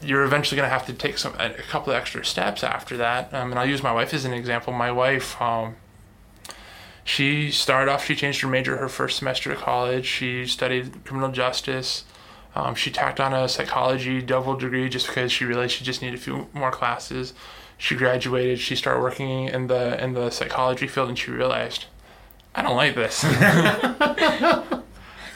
you're 0.00 0.22
eventually 0.22 0.56
going 0.56 0.68
to 0.68 0.72
have 0.72 0.86
to 0.86 0.92
take 0.92 1.18
some 1.18 1.34
a 1.40 1.50
couple 1.50 1.92
of 1.92 1.98
extra 1.98 2.24
steps 2.24 2.62
after 2.62 2.96
that. 2.98 3.34
Um, 3.34 3.50
and 3.50 3.58
i'll 3.58 3.68
use 3.68 3.82
my 3.82 3.92
wife 3.92 4.14
as 4.14 4.24
an 4.24 4.32
example. 4.32 4.72
My 4.72 4.92
wife 4.92 5.40
um, 5.42 5.74
she 7.02 7.50
started 7.50 7.90
off 7.90 8.04
she 8.04 8.14
changed 8.14 8.40
her 8.42 8.48
major 8.48 8.76
her 8.76 8.88
first 8.88 9.18
semester 9.18 9.50
of 9.50 9.58
college. 9.58 10.06
She 10.06 10.46
studied 10.46 11.04
criminal 11.04 11.32
justice. 11.32 12.04
Um, 12.54 12.76
she 12.76 12.90
tacked 12.90 13.18
on 13.18 13.32
a 13.34 13.48
psychology 13.48 14.22
double 14.22 14.54
degree 14.56 14.88
just 14.88 15.08
because 15.08 15.32
she 15.32 15.44
realized 15.44 15.72
she 15.72 15.84
just 15.84 16.02
needed 16.02 16.18
a 16.18 16.22
few 16.22 16.46
more 16.52 16.70
classes. 16.70 17.34
She 17.78 17.94
graduated. 17.94 18.58
She 18.58 18.76
started 18.76 19.00
working 19.00 19.48
in 19.48 19.68
the 19.68 20.02
in 20.02 20.12
the 20.12 20.30
psychology 20.30 20.88
field, 20.88 21.08
and 21.08 21.18
she 21.18 21.30
realized, 21.30 21.86
I 22.54 22.62
don't 22.62 22.76
like 22.76 22.96
this. 22.96 23.24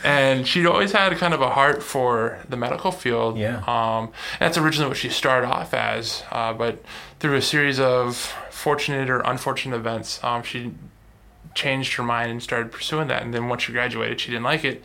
and 0.04 0.46
she'd 0.46 0.66
always 0.66 0.92
had 0.92 1.16
kind 1.16 1.34
of 1.34 1.40
a 1.40 1.50
heart 1.50 1.82
for 1.82 2.40
the 2.48 2.56
medical 2.56 2.90
field. 2.90 3.38
Yeah. 3.38 3.62
Um, 3.66 4.12
that's 4.40 4.58
originally 4.58 4.88
what 4.88 4.96
she 4.96 5.08
started 5.08 5.46
off 5.46 5.72
as, 5.72 6.24
uh, 6.30 6.52
but 6.52 6.82
through 7.20 7.36
a 7.36 7.42
series 7.42 7.78
of 7.78 8.16
fortunate 8.50 9.08
or 9.08 9.20
unfortunate 9.20 9.76
events, 9.76 10.22
um, 10.24 10.42
she 10.42 10.72
changed 11.54 11.94
her 11.94 12.02
mind 12.02 12.30
and 12.30 12.42
started 12.42 12.72
pursuing 12.72 13.08
that. 13.08 13.22
And 13.22 13.32
then 13.32 13.48
once 13.48 13.62
she 13.62 13.72
graduated, 13.72 14.20
she 14.20 14.30
didn't 14.30 14.44
like 14.44 14.64
it. 14.64 14.82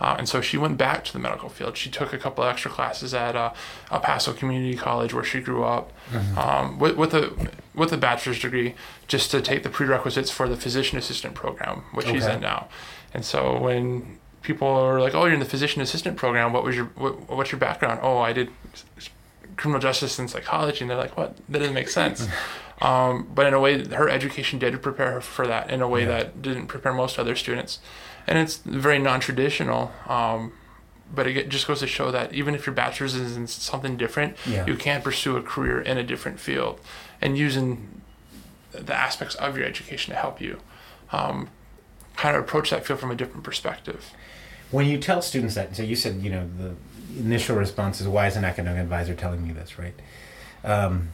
Uh, 0.00 0.14
and 0.18 0.28
so 0.28 0.40
she 0.40 0.56
went 0.56 0.76
back 0.78 1.04
to 1.04 1.12
the 1.12 1.18
medical 1.18 1.48
field. 1.48 1.76
She 1.76 1.90
took 1.90 2.12
a 2.12 2.18
couple 2.18 2.44
of 2.44 2.50
extra 2.50 2.70
classes 2.70 3.12
at 3.14 3.34
uh, 3.34 3.52
El 3.90 4.00
Paso 4.00 4.32
Community 4.32 4.76
College, 4.76 5.12
where 5.12 5.24
she 5.24 5.40
grew 5.40 5.64
up, 5.64 5.92
um, 6.36 6.78
with, 6.78 6.96
with 6.96 7.14
a 7.14 7.48
with 7.74 7.92
a 7.92 7.96
bachelor's 7.96 8.40
degree, 8.40 8.74
just 9.08 9.30
to 9.32 9.40
take 9.40 9.62
the 9.62 9.70
prerequisites 9.70 10.30
for 10.30 10.48
the 10.48 10.56
physician 10.56 10.98
assistant 10.98 11.34
program, 11.34 11.82
which 11.94 12.06
she's 12.06 12.26
in 12.26 12.40
now. 12.40 12.68
And 13.14 13.24
so 13.24 13.58
when 13.58 14.18
people 14.42 14.68
are 14.68 15.00
like, 15.00 15.14
"Oh, 15.14 15.24
you're 15.24 15.34
in 15.34 15.40
the 15.40 15.46
physician 15.46 15.82
assistant 15.82 16.16
program. 16.16 16.52
What 16.52 16.64
was 16.64 16.76
your 16.76 16.86
what, 16.94 17.28
what's 17.28 17.50
your 17.52 17.58
background?" 17.58 18.00
"Oh, 18.02 18.18
I 18.18 18.32
did 18.32 18.50
criminal 19.56 19.80
justice 19.80 20.18
and 20.18 20.30
psychology," 20.30 20.80
and 20.82 20.90
they're 20.90 20.96
like, 20.96 21.16
"What? 21.16 21.36
That 21.48 21.58
doesn't 21.58 21.74
make 21.74 21.88
sense." 21.88 22.28
um, 22.80 23.28
but 23.34 23.46
in 23.46 23.54
a 23.54 23.60
way, 23.60 23.84
her 23.88 24.08
education 24.08 24.58
did 24.58 24.80
prepare 24.80 25.12
her 25.12 25.20
for 25.20 25.46
that 25.46 25.70
in 25.70 25.82
a 25.82 25.88
way 25.88 26.02
Yeah. 26.02 26.08
that 26.08 26.42
didn't 26.42 26.66
prepare 26.68 26.92
most 26.92 27.18
other 27.18 27.34
students, 27.34 27.80
and 28.28 28.38
it's 28.38 28.58
very 28.58 28.98
non-traditional. 28.98 29.90
Um, 30.06 30.52
but 31.14 31.26
it 31.26 31.48
just 31.48 31.66
goes 31.66 31.80
to 31.80 31.86
show 31.86 32.10
that 32.10 32.34
even 32.34 32.54
if 32.54 32.66
your 32.66 32.74
bachelor's 32.74 33.14
is 33.14 33.34
in 33.36 33.46
something 33.46 33.96
different, 33.96 34.36
Yeah. 34.46 34.66
you 34.66 34.76
can 34.76 35.00
pursue 35.00 35.36
a 35.38 35.42
career 35.42 35.80
in 35.80 35.96
a 35.96 36.02
different 36.04 36.38
field, 36.38 36.80
and 37.22 37.36
using 37.38 38.02
the 38.72 38.94
aspects 38.94 39.34
of 39.36 39.56
your 39.56 39.66
education 39.66 40.12
to 40.12 40.20
help 40.20 40.40
you 40.40 40.60
um, 41.10 41.48
kind 42.16 42.36
of 42.36 42.42
approach 42.42 42.68
that 42.70 42.84
field 42.84 43.00
from 43.00 43.10
a 43.10 43.14
different 43.14 43.42
perspective. 43.42 44.04
When 44.70 44.86
you 44.86 44.98
tell 44.98 45.22
students 45.22 45.54
that, 45.54 45.74
so 45.74 45.82
you 45.82 45.96
said, 45.96 46.20
you 46.22 46.28
know, 46.30 46.46
the 46.58 46.74
initial 47.18 47.56
response 47.56 48.02
is, 48.02 48.06
why 48.06 48.26
is 48.26 48.36
an 48.36 48.44
academic 48.44 48.82
advisor 48.82 49.14
telling 49.14 49.42
me 49.46 49.52
this, 49.54 49.78
right? 49.78 49.94
Um, 50.62 51.08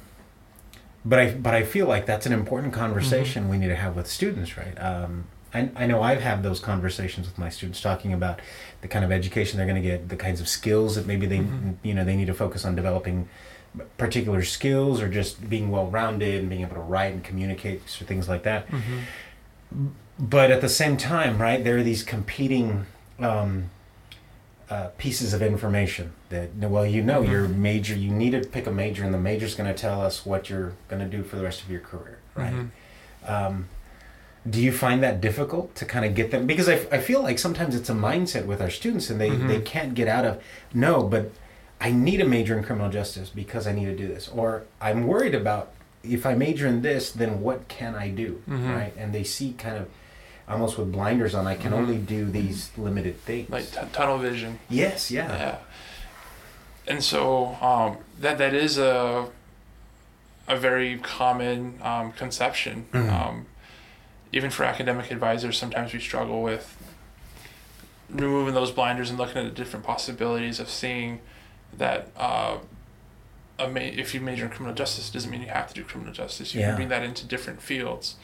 but 1.05 1.19
I 1.21 1.31
but 1.35 1.55
I 1.55 1.63
feel 1.63 1.87
like 1.87 2.05
that's 2.07 2.27
an 2.27 2.33
important 2.33 2.73
conversation 2.73 3.49
we 3.49 3.59
need 3.59 3.69
to 3.69 3.77
have 3.77 3.95
with 3.95 4.09
students, 4.09 4.57
right? 4.57 4.75
Um, 4.83 5.27
I, 5.55 5.71
I 5.77 5.87
know 5.87 6.03
I've 6.03 6.21
had 6.21 6.43
those 6.43 6.59
conversations 6.61 7.27
with 7.27 7.39
my 7.39 7.49
students 7.49 7.81
talking 7.81 8.13
about 8.13 8.41
the 8.83 8.89
kind 8.89 9.05
of 9.05 9.13
education 9.13 9.57
they're 9.57 9.67
going 9.67 9.81
to 9.81 9.89
get, 9.89 10.09
the 10.09 10.17
kinds 10.17 10.41
of 10.41 10.49
skills 10.49 10.97
that 10.97 11.07
maybe 11.07 11.27
they 11.27 11.39
Mhm. 11.39 11.77
you 11.83 11.95
know 11.95 12.05
they 12.05 12.17
need 12.17 12.27
to 12.27 12.35
focus 12.35 12.65
on 12.65 12.75
developing 12.75 13.29
particular 13.99 14.43
skills 14.43 15.01
or 15.01 15.09
just 15.09 15.49
being 15.49 15.71
well 15.71 15.87
rounded 15.89 16.41
and 16.41 16.49
being 16.49 16.63
able 16.63 16.75
to 16.75 16.81
write 16.81 17.13
and 17.13 17.25
communicate 17.25 17.81
or 18.01 18.05
things 18.05 18.29
like 18.29 18.43
that. 18.45 18.69
Mm-hmm. 18.69 18.99
But 20.19 20.51
at 20.53 20.61
the 20.61 20.69
same 20.69 20.97
time, 20.97 21.41
right, 21.41 21.63
there 21.65 21.79
are 21.79 21.83
these 21.83 22.03
competing 22.05 22.87
um, 23.21 23.71
uh, 24.71 24.89
pieces 24.99 25.33
of 25.35 25.43
information 25.43 26.13
that, 26.31 26.55
well, 26.57 26.87
you 26.87 27.03
know, 27.03 27.23
your 27.23 27.47
Mhm. 27.49 27.57
major, 27.57 27.95
you 27.95 28.11
need 28.11 28.31
to 28.31 28.41
pick 28.49 28.67
a 28.67 28.71
major, 28.73 29.05
and 29.05 29.13
the 29.13 29.19
major's 29.19 29.55
going 29.55 29.73
to 29.73 29.79
tell 29.79 30.01
us 30.01 30.25
what 30.25 30.49
you're 30.49 30.73
going 30.89 31.01
to 31.01 31.17
do 31.17 31.23
for 31.23 31.37
the 31.37 31.43
rest 31.43 31.63
of 31.63 31.71
your 31.71 31.81
career, 31.81 32.19
right? 32.35 32.53
Mhm. 32.55 32.69
Um, 33.29 33.69
do 34.49 34.61
you 34.61 34.73
find 34.73 35.03
that 35.03 35.21
difficult 35.21 35.75
to 35.77 35.85
kind 35.87 36.05
of 36.05 36.15
get 36.15 36.31
them? 36.31 36.47
Because 36.47 36.69
I, 36.69 36.75
I 36.93 36.99
feel 36.99 37.23
like 37.23 37.39
sometimes 37.39 37.75
it's 37.75 37.89
a 37.89 37.95
mindset 37.95 38.45
with 38.47 38.61
our 38.61 38.71
students, 38.71 39.09
and 39.11 39.21
they, 39.21 39.31
Mhm. 39.31 39.49
they 39.49 39.61
can't 39.61 39.95
get 39.95 40.07
out 40.09 40.25
of, 40.27 40.43
no, 40.75 41.03
but 41.03 41.31
I 41.81 41.91
need 41.93 42.21
a 42.21 42.25
major 42.27 42.57
in 42.57 42.63
criminal 42.65 42.91
justice 42.91 43.31
because 43.31 43.67
I 43.67 43.73
need 43.73 43.87
to 43.87 43.97
do 43.97 44.07
this. 44.07 44.29
Or 44.29 44.65
I'm 44.81 45.07
worried 45.07 45.35
about 45.35 45.71
if 46.03 46.27
I 46.27 46.35
major 46.35 46.67
in 46.67 46.83
this, 46.83 47.11
then 47.11 47.41
what 47.41 47.67
can 47.69 47.95
I 47.95 48.09
do, 48.11 48.43
Mhm. 48.49 48.75
right? 48.77 48.93
And 48.99 49.15
they 49.15 49.25
see 49.25 49.55
kind 49.57 49.79
of 49.79 49.89
almost 50.47 50.77
with 50.77 50.93
blinders 50.93 51.35
on, 51.35 51.47
I 51.47 51.55
can 51.57 51.73
Mhm. 51.73 51.77
only 51.77 51.97
do 51.97 52.27
these 52.27 52.71
limited 52.77 53.19
things. 53.23 53.49
Like 53.49 53.71
t- 53.71 53.79
tunnel 53.93 54.19
vision. 54.19 54.59
yes, 54.69 55.11
yeah. 55.11 55.29
Yeah. 55.35 55.57
And 56.87 57.03
so 57.03 57.57
um, 57.63 57.97
that 58.21 58.37
that 58.37 58.53
is 58.53 58.77
a 58.77 59.27
a 60.47 60.57
very 60.57 60.99
common 60.99 61.79
um, 61.83 62.13
conception. 62.13 62.85
Mhm. 62.93 63.11
Um, 63.11 63.47
even 64.35 64.51
for 64.51 64.65
academic 64.65 65.13
advisors, 65.13 65.57
sometimes 65.57 65.93
we 65.93 66.01
struggle 66.01 66.43
with 66.43 66.77
removing 68.11 68.53
those 68.53 68.73
blinders 68.73 69.09
and 69.09 69.19
looking 69.19 69.39
at 69.39 69.45
the 69.45 69.51
different 69.51 69.87
possibilities 69.87 70.59
of 70.59 70.69
seeing 70.69 71.21
that 71.79 72.09
uh, 72.17 72.57
a 73.61 73.69
ma- 73.69 73.79
if 73.81 74.13
you 74.13 74.21
major 74.21 74.45
in 74.47 74.51
criminal 74.51 74.75
justice 74.75 75.09
doesn't 75.09 75.31
mean 75.31 75.41
you 75.41 75.49
have 75.49 75.69
to 75.69 75.75
do 75.75 75.85
criminal 75.85 76.13
justice. 76.13 76.53
You 76.53 76.61
Yeah. 76.61 76.67
can 76.69 76.77
bring 76.77 76.89
that 76.89 77.05
into 77.05 77.25
different 77.27 77.63
fields. 77.63 78.17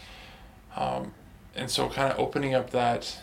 Um, 0.76 1.12
and 1.54 1.70
so 1.70 1.88
kind 1.88 2.12
of 2.12 2.18
opening 2.18 2.54
up 2.54 2.70
that 2.70 3.16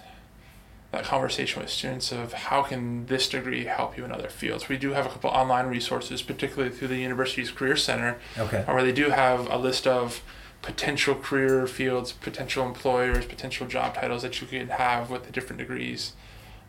that 0.91 1.03
conversation 1.03 1.61
with 1.61 1.69
students 1.69 2.13
of 2.13 2.31
how 2.31 2.61
can 2.63 3.05
this 3.07 3.27
degree 3.27 3.65
help 3.65 3.97
you 3.97 4.05
in 4.05 4.11
other 4.13 4.29
fields. 4.29 4.69
We 4.69 4.77
do 4.77 4.91
have 4.93 5.05
a 5.05 5.09
couple 5.09 5.29
online 5.29 5.67
resources, 5.67 6.21
particularly 6.21 6.73
through 6.73 6.87
the 6.87 6.97
university's 6.99 7.51
career 7.51 7.75
center, 7.75 8.17
Okay. 8.37 8.63
where 8.65 8.81
they 8.81 8.93
do 8.93 9.09
have 9.09 9.51
a 9.51 9.57
list 9.57 9.85
of 9.85 10.21
potential 10.67 11.15
career 11.15 11.65
fields, 11.65 12.11
potential 12.11 12.65
employers, 12.65 13.25
potential 13.25 13.65
job 13.65 13.95
titles 13.95 14.21
that 14.21 14.41
you 14.41 14.47
could 14.47 14.67
have 14.67 15.09
with 15.09 15.23
the 15.23 15.31
different 15.31 15.59
degrees. 15.59 16.11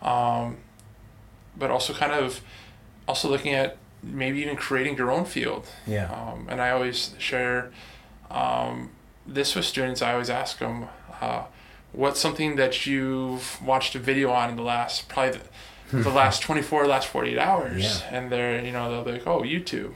Um, 0.01 0.59
but 1.57 1.73
also 1.73 1.93
kind 1.93 2.13
of 2.13 2.41
also 3.09 3.29
looking 3.29 3.55
at 3.55 3.77
maybe 4.01 4.39
even 4.39 4.55
creating 4.55 4.97
your 4.97 5.11
own 5.11 5.25
field. 5.25 5.67
Yeah. 5.85 6.13
Um, 6.13 6.47
and 6.49 6.61
I 6.61 6.71
always 6.71 7.17
share 7.19 7.73
um, 8.31 8.91
this 9.27 9.57
with 9.57 9.65
students. 9.65 10.01
I 10.01 10.13
always 10.13 10.31
ask 10.31 10.59
them, 10.59 10.87
uh, 11.21 11.47
what's 11.91 12.21
something 12.21 12.55
that 12.55 12.87
you've 12.87 13.61
watched 13.61 13.97
a 13.97 13.99
video 13.99 14.31
on 14.31 14.49
in 14.49 14.55
the 14.55 14.63
last, 14.63 15.09
probably 15.09 15.41
the, 15.91 15.97
the 16.05 16.11
last 16.11 16.41
24, 16.41 16.87
last 16.87 17.09
48 17.09 17.37
hours? 17.37 17.83
Yeah. 17.83 18.17
And 18.17 18.31
they're, 18.31 18.65
you 18.65 18.71
know, 18.71 18.89
they'll 18.93 19.03
be 19.03 19.19
like, 19.19 19.27
oh, 19.27 19.41
YouTube. 19.41 19.95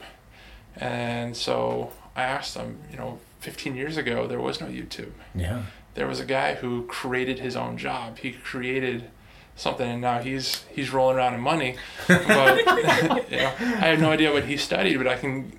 And 0.74 1.36
so 1.36 1.92
I 2.16 2.24
asked 2.24 2.54
them, 2.54 2.80
you 2.90 2.96
know, 2.96 3.20
15 3.42 3.74
years 3.76 3.96
ago, 3.96 4.26
there 4.26 4.40
was 4.40 4.60
no 4.60 4.66
YouTube. 4.68 5.12
Yeah. 5.34 5.62
There 5.94 6.06
was 6.06 6.20
a 6.20 6.24
guy 6.24 6.54
who 6.54 6.84
created 6.86 7.38
his 7.40 7.54
own 7.56 7.76
job. 7.76 8.18
He 8.18 8.32
created 8.32 9.10
something 9.54 9.86
and 9.86 10.00
now 10.00 10.18
he's 10.20 10.64
he's 10.74 10.90
rolling 10.90 11.16
around 11.18 11.34
in 11.34 11.40
money 11.40 11.76
but 12.08 12.56
you 13.30 13.36
know, 13.36 13.52
I 13.58 13.86
have 13.92 14.00
no 14.00 14.10
idea 14.10 14.32
what 14.32 14.44
he 14.46 14.56
studied, 14.56 14.96
but 14.96 15.06
I 15.06 15.16
can 15.16 15.52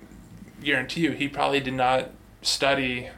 guarantee 0.62 1.02
you 1.02 1.12
he 1.12 1.28
probably 1.28 1.60
did 1.60 1.74
not 1.74 2.10
study, 2.42 3.08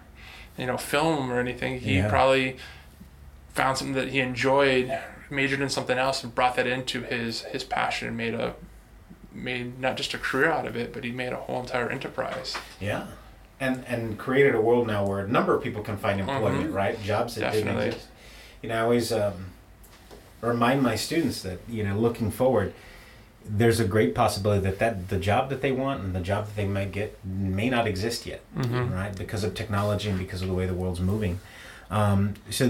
you 0.59 0.67
know, 0.67 0.77
film 0.77 1.33
or 1.33 1.41
anything. 1.41 1.81
He 1.81 1.97
Yeah. 1.97 2.11
probably 2.11 2.59
found 3.55 3.79
something 3.79 3.95
that 3.95 4.09
he 4.09 4.21
enjoyed, 4.21 4.93
majored 5.31 5.63
in 5.63 5.71
something 5.71 5.97
else, 5.97 6.23
and 6.23 6.35
brought 6.35 6.57
that 6.57 6.67
into 6.67 7.03
his 7.03 7.43
his 7.45 7.65
passion 7.65 8.09
and 8.09 8.17
made 8.17 8.35
a 8.35 8.55
made 9.33 9.81
not 9.81 9.97
just 9.97 10.13
a 10.13 10.19
career 10.19 10.51
out 10.51 10.67
of 10.67 10.77
it, 10.77 10.93
but 10.93 11.05
he 11.05 11.11
made 11.13 11.33
a 11.33 11.37
whole 11.37 11.61
entire 11.61 11.89
enterprise. 11.89 12.57
Yeah. 12.81 13.07
And 13.59 13.85
and 13.89 14.19
created 14.19 14.55
a 14.55 14.61
world 14.61 14.87
now 14.87 15.07
where 15.07 15.21
a 15.21 15.29
number 15.29 15.55
of 15.55 15.63
people 15.63 15.83
can 15.83 15.97
find 15.97 16.21
employment, 16.21 16.71
Mhm. 16.71 16.75
right? 16.75 17.03
Jobs 17.03 17.37
that 17.37 17.53
didn't 17.55 17.77
exist. 17.79 18.07
You 18.63 18.69
know, 18.69 18.77
I 18.77 18.81
always 18.81 19.13
um, 19.13 19.33
remind 20.43 20.83
my 20.83 20.95
students 20.97 21.41
that 21.43 21.59
you 21.69 21.83
know, 21.83 21.97
looking 21.97 22.31
forward, 22.31 22.75
there's 23.49 23.81
a 23.81 23.85
great 23.87 24.15
possibility 24.15 24.61
that, 24.63 24.79
that 24.79 25.09
the 25.09 25.17
job 25.19 25.49
that 25.49 25.63
they 25.63 25.73
want 25.73 26.03
and 26.03 26.15
the 26.15 26.21
job 26.21 26.47
that 26.47 26.57
they 26.57 26.67
might 26.67 26.93
get 26.93 27.17
may 27.25 27.71
not 27.71 27.87
exist 27.87 28.27
yet, 28.27 28.43
Mhm. 28.57 28.93
right? 28.93 29.17
Because 29.17 29.43
of 29.43 29.55
technology 29.55 30.11
and 30.11 30.19
because 30.19 30.43
of 30.43 30.49
the 30.49 30.55
way 30.55 30.67
the 30.67 30.75
world's 30.75 31.01
moving. 31.01 31.41
Um, 31.91 32.35
so 32.51 32.67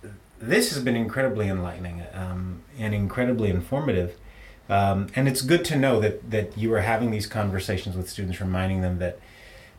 th- 0.00 0.12
this 0.40 0.72
has 0.72 0.82
been 0.82 0.96
incredibly 0.96 1.48
enlightening 1.48 2.02
um, 2.14 2.60
and 2.78 2.94
incredibly 2.94 3.50
informative. 3.50 4.14
Um, 4.70 5.08
and 5.16 5.28
it's 5.28 5.42
good 5.42 5.64
to 5.66 5.76
know 5.76 5.98
that, 6.00 6.30
that 6.30 6.56
you 6.56 6.72
are 6.74 6.80
having 6.82 7.10
these 7.10 7.26
conversations 7.26 7.94
with 7.96 8.08
students, 8.08 8.40
reminding 8.40 8.80
them 8.82 8.98
that 9.00 9.18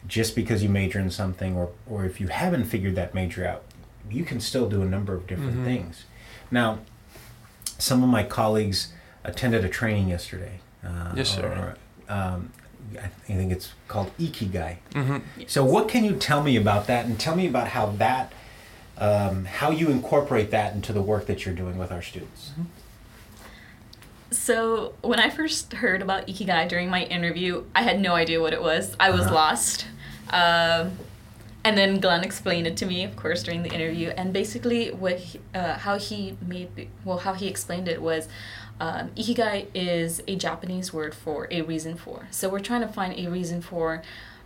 just 0.07 0.35
because 0.35 0.63
you 0.63 0.69
major 0.69 0.99
in 0.99 1.09
something, 1.11 1.55
or, 1.55 1.69
or 1.87 2.05
if 2.05 2.19
you 2.21 2.27
haven't 2.27 2.65
figured 2.65 2.95
that 2.95 3.13
major 3.13 3.45
out, 3.47 3.63
you 4.09 4.23
can 4.23 4.39
still 4.39 4.67
do 4.69 4.81
a 4.81 4.85
number 4.85 5.13
of 5.13 5.27
different 5.27 5.57
Mhm. 5.57 5.63
things. 5.65 6.03
Now, 6.51 6.79
some 7.77 8.03
of 8.03 8.09
my 8.09 8.23
colleagues 8.23 8.91
attended 9.23 9.63
a 9.63 9.69
training 9.69 10.09
yesterday. 10.09 10.59
Uh, 10.85 11.11
Yes, 11.15 11.29
sir. 11.35 11.75
or, 12.09 12.13
um, 12.13 12.51
I 12.97 13.07
think 13.33 13.51
it's 13.51 13.73
called 13.87 14.11
Ikigai. 14.17 14.77
Mm-hmm. 14.93 15.17
So, 15.47 15.63
what 15.63 15.87
can 15.87 16.03
you 16.03 16.15
tell 16.15 16.41
me 16.41 16.55
about 16.55 16.87
that, 16.87 17.05
and 17.05 17.19
tell 17.19 17.35
me 17.35 17.45
about 17.47 17.67
how 17.69 17.87
that, 17.97 18.31
um, 18.97 19.45
how 19.45 19.69
you 19.69 19.89
incorporate 19.89 20.49
that 20.51 20.73
into 20.73 20.91
the 20.91 21.01
work 21.01 21.27
that 21.27 21.45
you're 21.45 21.53
doing 21.53 21.77
with 21.77 21.91
our 21.91 22.01
students? 22.01 22.51
So 24.31 24.93
when 25.01 25.19
I 25.19 25.29
first 25.29 25.73
heard 25.73 26.01
about 26.01 26.27
Ikigai 26.27 26.69
during 26.69 26.89
my 26.89 27.03
interview, 27.03 27.63
I 27.75 27.81
had 27.83 27.99
no 27.99 28.13
idea 28.13 28.39
what 28.41 28.53
it 28.53 28.61
was. 28.61 28.95
I 28.99 29.09
was 29.11 29.25
Uh-huh. 29.25 29.35
lost. 29.35 29.85
Um, 30.29 30.91
and 31.63 31.77
then 31.77 31.99
Glenn 31.99 32.23
explained 32.23 32.67
it 32.67 32.77
to 32.77 32.85
me, 32.85 33.03
of 33.03 33.15
course, 33.15 33.43
during 33.43 33.63
the 33.63 33.69
interview. 33.73 34.09
And 34.09 34.31
basically, 34.31 34.91
what 34.91 35.17
he, 35.17 35.39
uh, 35.53 35.73
how 35.73 35.97
he 35.97 36.37
made 36.45 36.87
well, 37.03 37.17
how 37.17 37.33
he 37.33 37.47
explained 37.47 37.87
it 37.87 38.01
was, 38.01 38.27
um, 38.79 39.09
Ikigai 39.17 39.65
is 39.73 40.21
a 40.27 40.35
Japanese 40.35 40.93
word 40.93 41.13
for 41.13 41.47
a 41.51 41.61
reason 41.63 41.95
for. 41.95 42.27
So 42.31 42.47
we're 42.47 42.59
trying 42.61 42.81
to 42.81 42.87
find 42.87 43.13
a 43.19 43.29
reason 43.29 43.61
for 43.61 44.01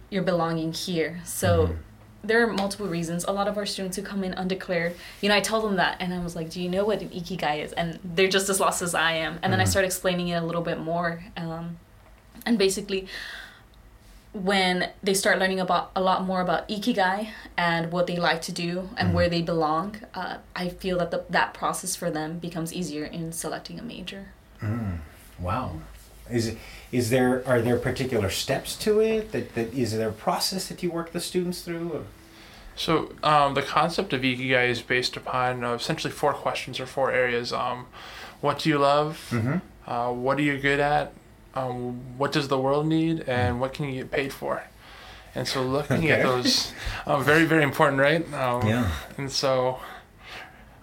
your 0.09 0.23
belonging 0.23 0.73
here. 0.73 1.19
So 1.23 1.67
Mhm. 1.67 1.75
There 2.23 2.41
are 2.43 2.47
multiple 2.47 2.87
reasons. 2.87 3.25
A 3.25 3.31
lot 3.31 3.47
of 3.47 3.57
our 3.57 3.65
students 3.65 3.97
who 3.97 4.03
come 4.03 4.23
in 4.23 4.33
undeclared, 4.33 4.95
you 5.21 5.29
know, 5.29 5.35
I 5.35 5.41
tell 5.41 5.61
them 5.61 5.75
that, 5.75 5.97
and 5.99 6.13
I 6.13 6.19
was 6.19 6.35
like, 6.35 6.49
"Do 6.49 6.61
you 6.61 6.69
know 6.69 6.85
what 6.85 7.01
an 7.01 7.09
ikigai 7.09 7.63
is?" 7.63 7.73
And 7.73 7.99
they're 8.03 8.29
just 8.29 8.49
as 8.49 8.59
lost 8.59 8.81
as 8.81 8.95
I 8.95 9.13
am. 9.13 9.39
And 9.43 9.51
then 9.51 9.59
I 9.59 9.63
Mhm. 9.65 9.67
start 9.67 9.85
explaining 9.85 10.29
it 10.29 10.35
a 10.35 10.45
little 10.45 10.61
bit 10.61 10.79
more, 10.79 11.23
um, 11.35 11.77
and 12.45 12.57
basically, 12.57 13.07
when 14.33 14.89
they 15.03 15.13
start 15.13 15.37
learning 15.37 15.59
about 15.59 15.91
a 15.95 16.01
lot 16.01 16.23
more 16.23 16.41
about 16.41 16.67
ikigai 16.67 17.27
and 17.55 17.91
what 17.91 18.07
they 18.07 18.15
like 18.15 18.41
to 18.41 18.51
do 18.51 18.89
and 18.97 19.09
Mhm. 19.09 19.13
where 19.13 19.29
they 19.29 19.41
belong, 19.43 19.97
uh, 20.15 20.37
I 20.55 20.69
feel 20.69 20.97
that 20.99 21.11
the, 21.11 21.23
that 21.29 21.53
process 21.53 21.95
for 21.95 22.09
them 22.09 22.39
becomes 22.39 22.73
easier 22.73 23.05
in 23.05 23.31
selecting 23.31 23.79
a 23.79 23.83
major. 23.83 24.29
Mm, 24.59 24.99
wow. 25.39 25.73
Is 26.29 26.55
is 26.91 27.09
there 27.09 27.43
are 27.47 27.61
there 27.61 27.77
particular 27.77 28.29
steps 28.29 28.75
to 28.77 28.99
it? 28.99 29.31
That, 29.31 29.55
that 29.55 29.73
is 29.73 29.97
there 29.97 30.09
a 30.09 30.13
process 30.13 30.67
that 30.67 30.81
you 30.83 30.91
work 30.91 31.11
the 31.11 31.19
students 31.19 31.61
through? 31.61 31.91
Or? 31.91 32.03
So 32.75 33.13
um, 33.23 33.53
the 33.53 33.61
concept 33.61 34.13
of 34.13 34.21
ikigai 34.21 34.69
is 34.69 34.81
based 34.81 35.15
upon 35.17 35.63
uh, 35.63 35.73
essentially 35.73 36.11
four 36.11 36.33
questions 36.33 36.79
or 36.79 36.85
four 36.85 37.11
areas. 37.11 37.53
Um, 37.53 37.87
what 38.41 38.59
do 38.59 38.69
you 38.69 38.77
love? 38.79 39.27
Mm-hmm. 39.31 39.57
Uh, 39.89 40.11
what 40.11 40.37
are 40.39 40.41
you 40.41 40.57
good 40.57 40.79
at? 40.79 41.13
Um, 41.55 42.17
what 42.17 42.31
does 42.31 42.47
the 42.47 42.57
world 42.57 42.87
need? 42.87 43.19
Mm. 43.19 43.27
And 43.27 43.61
what 43.61 43.73
can 43.73 43.85
you 43.85 44.01
get 44.01 44.11
paid 44.11 44.33
for? 44.33 44.63
And 45.35 45.47
so 45.47 45.63
looking 45.63 46.09
at 46.09 46.23
those, 46.23 46.71
um, 47.07 47.23
very 47.23 47.45
very 47.45 47.63
important, 47.63 47.99
right? 47.99 48.25
Um, 48.33 48.67
Yeah. 48.67 48.91
And 49.17 49.31
so, 49.31 49.79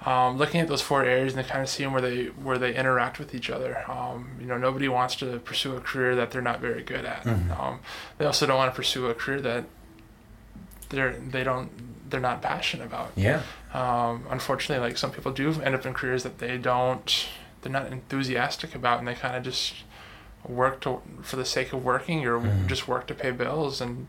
um, 0.06 0.38
looking 0.38 0.60
at 0.60 0.68
those 0.68 0.80
four 0.80 1.04
areas 1.04 1.34
and 1.36 1.46
kind 1.46 1.60
of 1.62 1.68
seeing 1.68 1.92
where 1.92 2.00
they 2.00 2.26
where 2.26 2.58
they 2.58 2.74
interact 2.74 3.18
with 3.18 3.34
each 3.34 3.50
other. 3.50 3.84
Um, 3.90 4.30
you 4.40 4.46
know, 4.46 4.56
nobody 4.56 4.88
wants 4.88 5.14
to 5.16 5.38
pursue 5.40 5.76
a 5.76 5.80
career 5.80 6.16
that 6.16 6.30
they're 6.30 6.40
not 6.42 6.60
very 6.60 6.82
good 6.82 7.04
at. 7.04 7.24
Mhm. 7.24 7.58
Um, 7.60 7.80
they 8.18 8.24
also 8.24 8.46
don't 8.46 8.56
want 8.56 8.72
to 8.72 8.76
pursue 8.76 9.06
a 9.08 9.14
career 9.14 9.40
that 9.42 9.64
they're 10.88 11.12
they 11.12 11.44
don't 11.44 11.70
they're 12.10 12.20
not 12.20 12.42
passionate 12.42 12.84
about. 12.86 13.12
Yeah. 13.14 13.42
Um, 13.74 14.24
unfortunately, 14.30 14.84
like 14.88 14.96
some 14.98 15.12
people 15.12 15.32
do 15.32 15.60
end 15.62 15.74
up 15.74 15.86
in 15.86 15.94
careers 15.94 16.22
that 16.24 16.38
they 16.38 16.58
don't 16.58 17.28
they're 17.62 17.70
not 17.72 17.86
enthusiastic 17.92 18.74
about, 18.74 18.98
and 19.00 19.06
they 19.06 19.14
kind 19.14 19.36
of 19.36 19.42
just 19.42 19.74
work 20.48 20.80
to 20.80 21.02
for 21.22 21.36
the 21.36 21.44
sake 21.44 21.72
of 21.74 21.84
working 21.84 22.24
or 22.26 22.40
Mhm. 22.40 22.66
just 22.66 22.88
work 22.88 23.06
to 23.08 23.14
pay 23.14 23.30
bills 23.30 23.80
and 23.80 24.06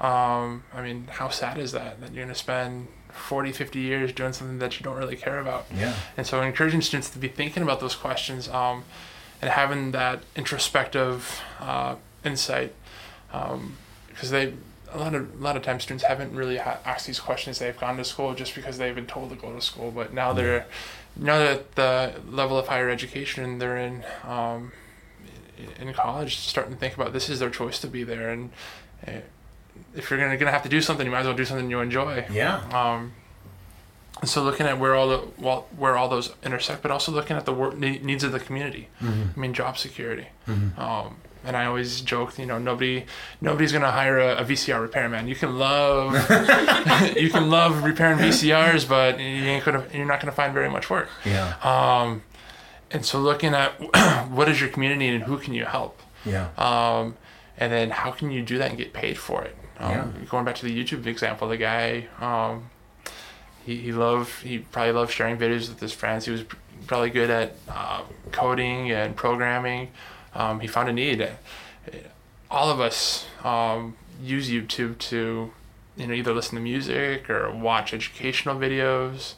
Um, 0.00 0.64
I 0.74 0.80
mean, 0.80 1.08
how 1.12 1.28
sad 1.28 1.58
is 1.58 1.72
that? 1.72 2.00
That 2.00 2.14
you're 2.14 2.24
going 2.24 2.34
to 2.34 2.40
spend 2.40 2.88
40, 3.12 3.52
50 3.52 3.78
years 3.78 4.12
doing 4.12 4.32
something 4.32 4.58
that 4.58 4.78
you 4.78 4.84
don't 4.84 4.96
really 4.96 5.16
care 5.16 5.38
about. 5.38 5.66
Yeah. 5.74 5.94
And 6.16 6.26
so 6.26 6.40
encouraging 6.42 6.82
students 6.82 7.10
to 7.10 7.18
be 7.18 7.28
thinking 7.28 7.62
about 7.62 7.80
those 7.80 7.94
questions 7.94 8.48
um, 8.48 8.84
and 9.40 9.50
having 9.50 9.92
that 9.92 10.22
introspective 10.36 11.40
uh, 11.60 11.96
insight 12.24 12.74
because 13.30 14.30
they 14.30 14.52
a 14.92 14.98
lot 14.98 15.14
of 15.14 15.40
a 15.40 15.42
lot 15.42 15.56
of 15.56 15.62
times 15.62 15.84
students 15.84 16.04
haven't 16.04 16.34
really 16.34 16.56
ha- 16.58 16.78
asked 16.84 17.06
these 17.06 17.20
questions. 17.20 17.58
They've 17.58 17.78
gone 17.78 17.96
to 17.96 18.04
school 18.04 18.34
just 18.34 18.54
because 18.54 18.78
they've 18.78 18.94
been 18.94 19.06
told 19.06 19.30
to 19.30 19.36
go 19.36 19.54
to 19.54 19.60
school, 19.60 19.90
but 19.90 20.12
now 20.12 20.32
they're 20.32 20.66
now 21.16 21.38
that 21.38 21.74
the 21.76 22.14
level 22.28 22.58
of 22.58 22.68
higher 22.68 22.88
education 22.88 23.58
they're 23.58 23.76
in 23.76 24.04
um, 24.24 24.72
in 25.78 25.92
college, 25.92 26.38
starting 26.38 26.74
to 26.74 26.78
think 26.78 26.94
about 26.94 27.12
this 27.12 27.28
is 27.28 27.38
their 27.38 27.50
choice 27.50 27.78
to 27.80 27.86
be 27.86 28.02
there, 28.02 28.30
and 28.30 28.50
uh, 29.06 29.12
if 29.94 30.10
you're 30.10 30.18
gonna 30.18 30.36
gonna 30.36 30.50
have 30.52 30.62
to 30.64 30.68
do 30.68 30.80
something, 30.80 31.04
you 31.06 31.12
might 31.12 31.20
as 31.20 31.26
well 31.26 31.36
do 31.36 31.44
something 31.44 31.70
you 31.70 31.80
enjoy. 31.80 32.26
Yeah. 32.30 32.56
Um, 32.72 33.12
and 34.20 34.28
so 34.28 34.42
looking 34.42 34.66
at 34.66 34.78
where 34.78 34.94
all 34.94 35.08
the 35.08 35.18
where 35.76 35.96
all 35.96 36.08
those 36.08 36.32
intersect, 36.42 36.82
but 36.82 36.90
also 36.90 37.10
looking 37.12 37.36
at 37.36 37.46
the 37.46 37.52
work 37.52 37.76
ne- 37.76 37.98
needs 38.00 38.22
of 38.24 38.32
the 38.32 38.40
community. 38.40 38.88
Mhm. 39.02 39.36
I 39.36 39.40
mean, 39.40 39.54
job 39.54 39.78
security. 39.78 40.26
Mhm. 40.48 40.78
Um, 40.78 41.16
and 41.42 41.56
I 41.56 41.64
always 41.64 42.02
joke, 42.02 42.38
you 42.38 42.44
know, 42.44 42.58
nobody, 42.58 43.06
nobody's 43.40 43.72
gonna 43.72 43.90
hire 43.90 44.18
a, 44.18 44.36
a 44.36 44.44
VCR 44.44 44.78
repairman. 44.82 45.26
You 45.26 45.34
can 45.34 45.58
love, 45.58 46.12
you 47.16 47.30
can 47.30 47.48
love 47.48 47.82
repairing 47.82 48.18
VCRs, 48.18 48.86
but 48.86 49.18
you 49.18 49.24
ain't 49.24 49.64
gonna, 49.64 49.86
you're 49.94 50.04
not 50.04 50.20
gonna 50.20 50.32
find 50.32 50.52
very 50.52 50.68
much 50.68 50.90
work. 50.90 51.08
Yeah. 51.24 51.54
Um, 51.62 52.22
and 52.90 53.06
so 53.06 53.18
looking 53.18 53.54
at 53.54 53.70
what 54.30 54.50
is 54.50 54.60
your 54.60 54.68
community 54.68 55.08
and 55.08 55.24
who 55.24 55.38
can 55.38 55.54
you 55.54 55.64
help, 55.64 55.98
Yeah. 56.26 56.48
um, 56.58 57.16
and 57.56 57.72
then 57.72 57.88
how 57.90 58.10
can 58.10 58.30
you 58.30 58.42
do 58.42 58.58
that 58.58 58.68
and 58.68 58.76
get 58.76 58.92
paid 58.92 59.16
for 59.16 59.42
it? 59.42 59.56
Um, 59.80 59.90
Yeah. 59.90 60.06
Going 60.28 60.44
back 60.44 60.56
to 60.56 60.64
the 60.66 60.84
YouTube 60.84 61.06
example, 61.06 61.48
the 61.48 61.56
guy, 61.56 62.06
um, 62.20 62.70
he, 63.64 63.76
he 63.76 63.92
loved, 63.92 64.42
he 64.42 64.58
probably 64.58 64.92
loved 64.92 65.12
sharing 65.12 65.36
videos 65.36 65.68
with 65.68 65.80
his 65.80 65.92
friends. 65.92 66.24
He 66.26 66.30
was 66.30 66.44
probably 66.86 67.10
good 67.10 67.30
at 67.30 67.54
uh, 67.68 68.02
coding 68.32 68.90
and 68.90 69.16
programming. 69.16 69.88
Um, 70.34 70.60
he 70.60 70.66
found 70.66 70.88
a 70.88 70.92
need. 70.92 71.28
All 72.50 72.70
of 72.70 72.80
us 72.80 73.26
um, 73.44 73.96
use 74.22 74.50
YouTube 74.50 74.98
to, 74.98 75.50
you 75.96 76.06
know, 76.06 76.14
either 76.14 76.32
listen 76.32 76.56
to 76.56 76.60
music 76.62 77.28
or 77.30 77.50
watch 77.50 77.92
educational 77.94 78.56
videos. 78.56 79.34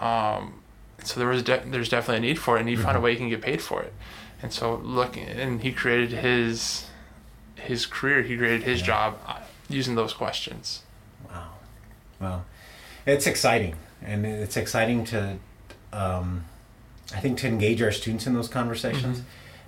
Um, 0.00 0.60
so 1.02 1.20
there 1.20 1.28
was 1.28 1.42
de- 1.42 1.62
there's 1.66 1.88
definitely 1.88 2.28
a 2.28 2.32
need 2.32 2.38
for 2.38 2.56
it, 2.56 2.60
and 2.60 2.68
he 2.68 2.76
found 2.76 2.96
a 2.96 3.00
way 3.00 3.12
he 3.12 3.16
can 3.18 3.28
get 3.28 3.42
paid 3.42 3.60
for 3.62 3.82
it. 3.82 3.92
And 4.42 4.52
so 4.52 4.76
looking, 4.76 5.24
and 5.26 5.62
he 5.62 5.72
created 5.72 6.10
his 6.12 6.86
his 7.56 7.86
career. 7.86 8.22
He 8.22 8.36
created 8.36 8.62
his 8.64 8.80
Yeah. 8.80 8.86
job 8.86 9.18
uh, 9.26 9.40
using 9.68 9.94
those 9.94 10.12
questions. 10.12 10.82
Wow. 11.28 11.48
Well, 12.20 12.44
it's 13.06 13.26
exciting, 13.26 13.76
and 14.02 14.24
it's 14.26 14.56
exciting 14.56 15.04
to, 15.06 15.36
um, 15.92 16.44
I 17.14 17.20
think, 17.20 17.38
to 17.38 17.46
engage 17.48 17.82
our 17.82 17.92
students 17.92 18.26
in 18.26 18.34
those 18.34 18.48
conversations, 18.48 19.22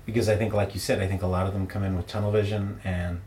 because 0.06 0.28
I 0.28 0.36
think, 0.36 0.52
like 0.54 0.74
you 0.74 0.80
said, 0.80 1.00
I 1.02 1.06
think 1.06 1.22
a 1.22 1.26
lot 1.26 1.46
of 1.46 1.52
them 1.52 1.66
come 1.66 1.82
in 1.84 1.96
with 1.96 2.06
tunnel 2.06 2.30
vision 2.30 2.80
and 2.84 3.20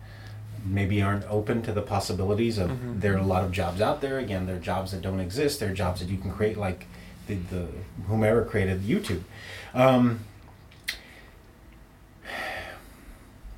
maybe 0.65 1.01
aren't 1.01 1.25
open 1.25 1.61
to 1.63 1.71
the 1.71 1.81
possibilities 1.81 2.57
of 2.57 2.69
Mhm. 2.69 3.01
there 3.01 3.13
are 3.15 3.17
a 3.19 3.23
lot 3.25 3.43
of 3.43 3.51
jobs 3.51 3.81
out 3.81 4.01
there. 4.01 4.19
Again, 4.19 4.45
there 4.45 4.57
are 4.57 4.59
jobs 4.59 4.91
that 4.91 5.01
don't 5.01 5.19
exist. 5.19 5.59
There 5.59 5.71
are 5.71 5.73
jobs 5.73 6.01
that 6.01 6.09
you 6.09 6.17
can 6.17 6.31
create, 6.31 6.57
like 6.57 6.85
the, 7.27 7.35
the 7.35 7.67
whomever 8.07 8.43
created 8.45 8.81
YouTube. 8.83 9.21
Um, 9.73 10.19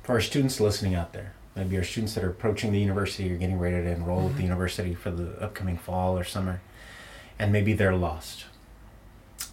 for 0.02 0.12
our 0.12 0.20
students 0.20 0.60
listening 0.60 0.94
out 0.94 1.12
there, 1.12 1.32
maybe 1.56 1.76
our 1.76 1.84
students 1.84 2.14
that 2.14 2.24
are 2.24 2.30
approaching 2.30 2.72
the 2.72 2.80
university 2.80 3.32
or 3.32 3.36
getting 3.36 3.58
ready 3.58 3.76
to 3.76 3.90
enroll 3.90 4.28
at 4.28 4.34
the 4.36 4.40
Mhm. 4.40 4.44
university 4.44 4.94
for 4.94 5.10
the 5.10 5.40
upcoming 5.42 5.78
fall 5.78 6.18
or 6.18 6.24
summer, 6.24 6.60
and 7.38 7.52
maybe 7.52 7.72
they're 7.72 7.94
lost. 7.96 8.46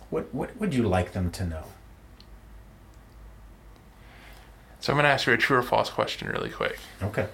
What 0.09 0.33
what 0.33 0.57
would 0.57 0.73
you 0.73 0.83
like 0.87 1.13
them 1.13 1.31
to 1.31 1.45
know? 1.45 1.63
So 4.79 4.91
I'm 4.91 4.97
going 4.97 5.03
to 5.03 5.09
ask 5.09 5.27
you 5.27 5.33
a 5.33 5.37
true 5.37 5.57
or 5.57 5.61
false 5.63 5.89
question 5.91 6.27
really 6.29 6.49
quick. 6.49 6.79
Okay. 7.03 7.27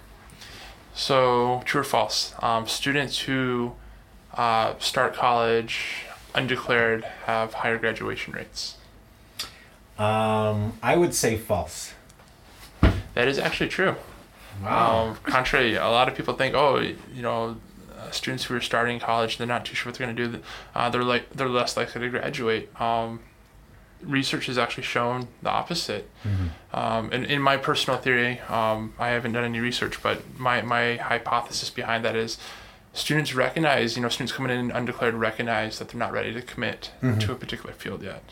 So 0.94 1.62
true 1.66 1.82
or 1.82 1.84
false? 1.86 2.34
Um, 2.40 2.68
students 2.68 3.20
who 3.20 3.74
uh, 4.34 4.74
start 4.80 5.14
college 5.16 6.04
undeclared 6.36 7.06
have 7.26 7.54
higher 7.56 7.78
graduation 7.78 8.34
rates. 8.34 8.76
Um, 9.98 10.74
I 10.84 10.96
would 10.98 11.16
say 11.16 11.38
false. 11.38 11.94
That 13.14 13.28
is 13.28 13.40
actually 13.40 13.70
true. 13.70 13.96
Um, 14.66 15.16
contrary, 15.24 15.76
a 15.76 15.88
lot 15.90 16.08
of 16.08 16.16
people 16.16 16.34
think, 16.34 16.56
oh, 16.56 16.80
you 16.80 17.22
know, 17.22 17.58
uh, 17.98 18.12
students 18.12 18.46
who 18.46 18.56
are 18.56 18.62
starting 18.62 19.00
college, 19.00 19.38
they're 19.38 19.48
not 19.48 19.66
too 19.66 19.76
sure 19.76 19.92
what 19.92 19.98
they're 19.98 20.08
going 20.08 20.16
to 20.18 20.28
do. 20.38 20.44
Uh, 20.76 20.90
they're 20.90 21.04
like 21.04 21.30
they're 21.32 21.50
less 21.50 21.76
likely 21.78 22.02
to 22.02 22.10
graduate. 22.10 22.70
Um, 22.82 23.20
research 24.04 24.46
has 24.46 24.58
actually 24.58 24.84
shown 24.84 25.28
the 25.42 25.50
opposite. 25.50 26.08
Mhm. 26.24 26.50
Um, 26.78 27.10
and 27.12 27.26
in 27.26 27.42
my 27.42 27.58
personal 27.58 28.00
theory, 28.00 28.40
um, 28.42 28.94
I 29.00 29.08
haven't 29.10 29.32
done 29.34 29.44
any 29.44 29.60
research, 29.60 30.02
but 30.04 30.22
my, 30.40 30.62
my 30.62 30.98
hypothesis 30.98 31.72
behind 31.72 32.06
that 32.06 32.16
is 32.16 32.38
students 32.94 33.34
recognize, 33.34 33.96
you 33.96 34.04
know, 34.04 34.10
students 34.10 34.32
coming 34.34 34.52
in 34.58 34.70
undeclared 34.72 35.16
recognize 35.16 35.80
that 35.80 35.90
they're 35.90 36.00
not 36.00 36.12
ready 36.12 36.32
to 36.34 36.42
commit 36.44 36.92
Mhm. 37.02 37.20
to 37.22 37.32
a 37.32 37.36
particular 37.36 37.74
field 37.74 38.04
yet. 38.04 38.24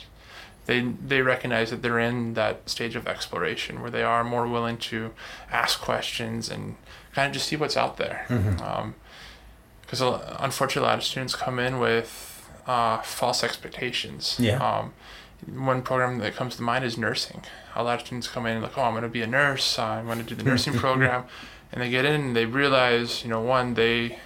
They, 0.65 0.81
they 0.81 1.21
recognize 1.21 1.69
that 1.69 1.81
they're 1.81 1.99
in 1.99 2.33
that 2.33 2.69
stage 2.69 2.95
of 2.95 3.07
exploration 3.07 3.81
where 3.81 3.91
they 3.91 4.03
are 4.03 4.23
more 4.23 4.47
willing 4.47 4.77
to 4.77 5.11
ask 5.51 5.79
questions 5.79 6.49
and 6.49 6.75
kind 7.13 7.27
of 7.27 7.33
just 7.33 7.47
see 7.47 7.55
what's 7.55 7.77
out 7.77 7.97
there. 7.97 8.25
Because 9.81 10.01
unfortunately, 10.01 10.87
a 10.87 10.91
lot 10.91 10.97
of 10.97 11.03
students 11.03 11.35
come 11.35 11.59
in 11.59 11.79
with 11.79 12.49
uh, 12.67 13.01
false 13.01 13.43
expectations. 13.43 14.37
Yeah. 14.39 14.57
Um, 14.57 14.93
one 15.53 15.81
program 15.81 16.17
that 16.19 16.35
comes 16.35 16.55
to 16.55 16.63
mind 16.63 16.83
is 16.83 16.97
nursing. 16.97 17.43
A 17.75 17.83
lot 17.83 17.99
of 17.99 18.05
students 18.05 18.27
come 18.27 18.45
in 18.45 18.61
like, 18.61 18.77
oh, 18.77 18.83
I'm 18.83 18.93
going 18.93 19.03
to 19.03 19.09
be 19.09 19.21
a 19.21 19.27
nurse. 19.27 19.77
I'm 19.77 20.05
going 20.05 20.17
to 20.17 20.23
do 20.23 20.35
the 20.35 20.43
nursing 20.49 20.73
program, 20.73 21.25
and 21.71 21.81
they 21.81 21.89
get 21.89 22.05
in 22.05 22.13
and 22.19 22.35
they 22.35 22.45
realize, 22.45 23.23
you 23.23 23.29
know, 23.29 23.41
one 23.41 23.75
they 23.75 24.17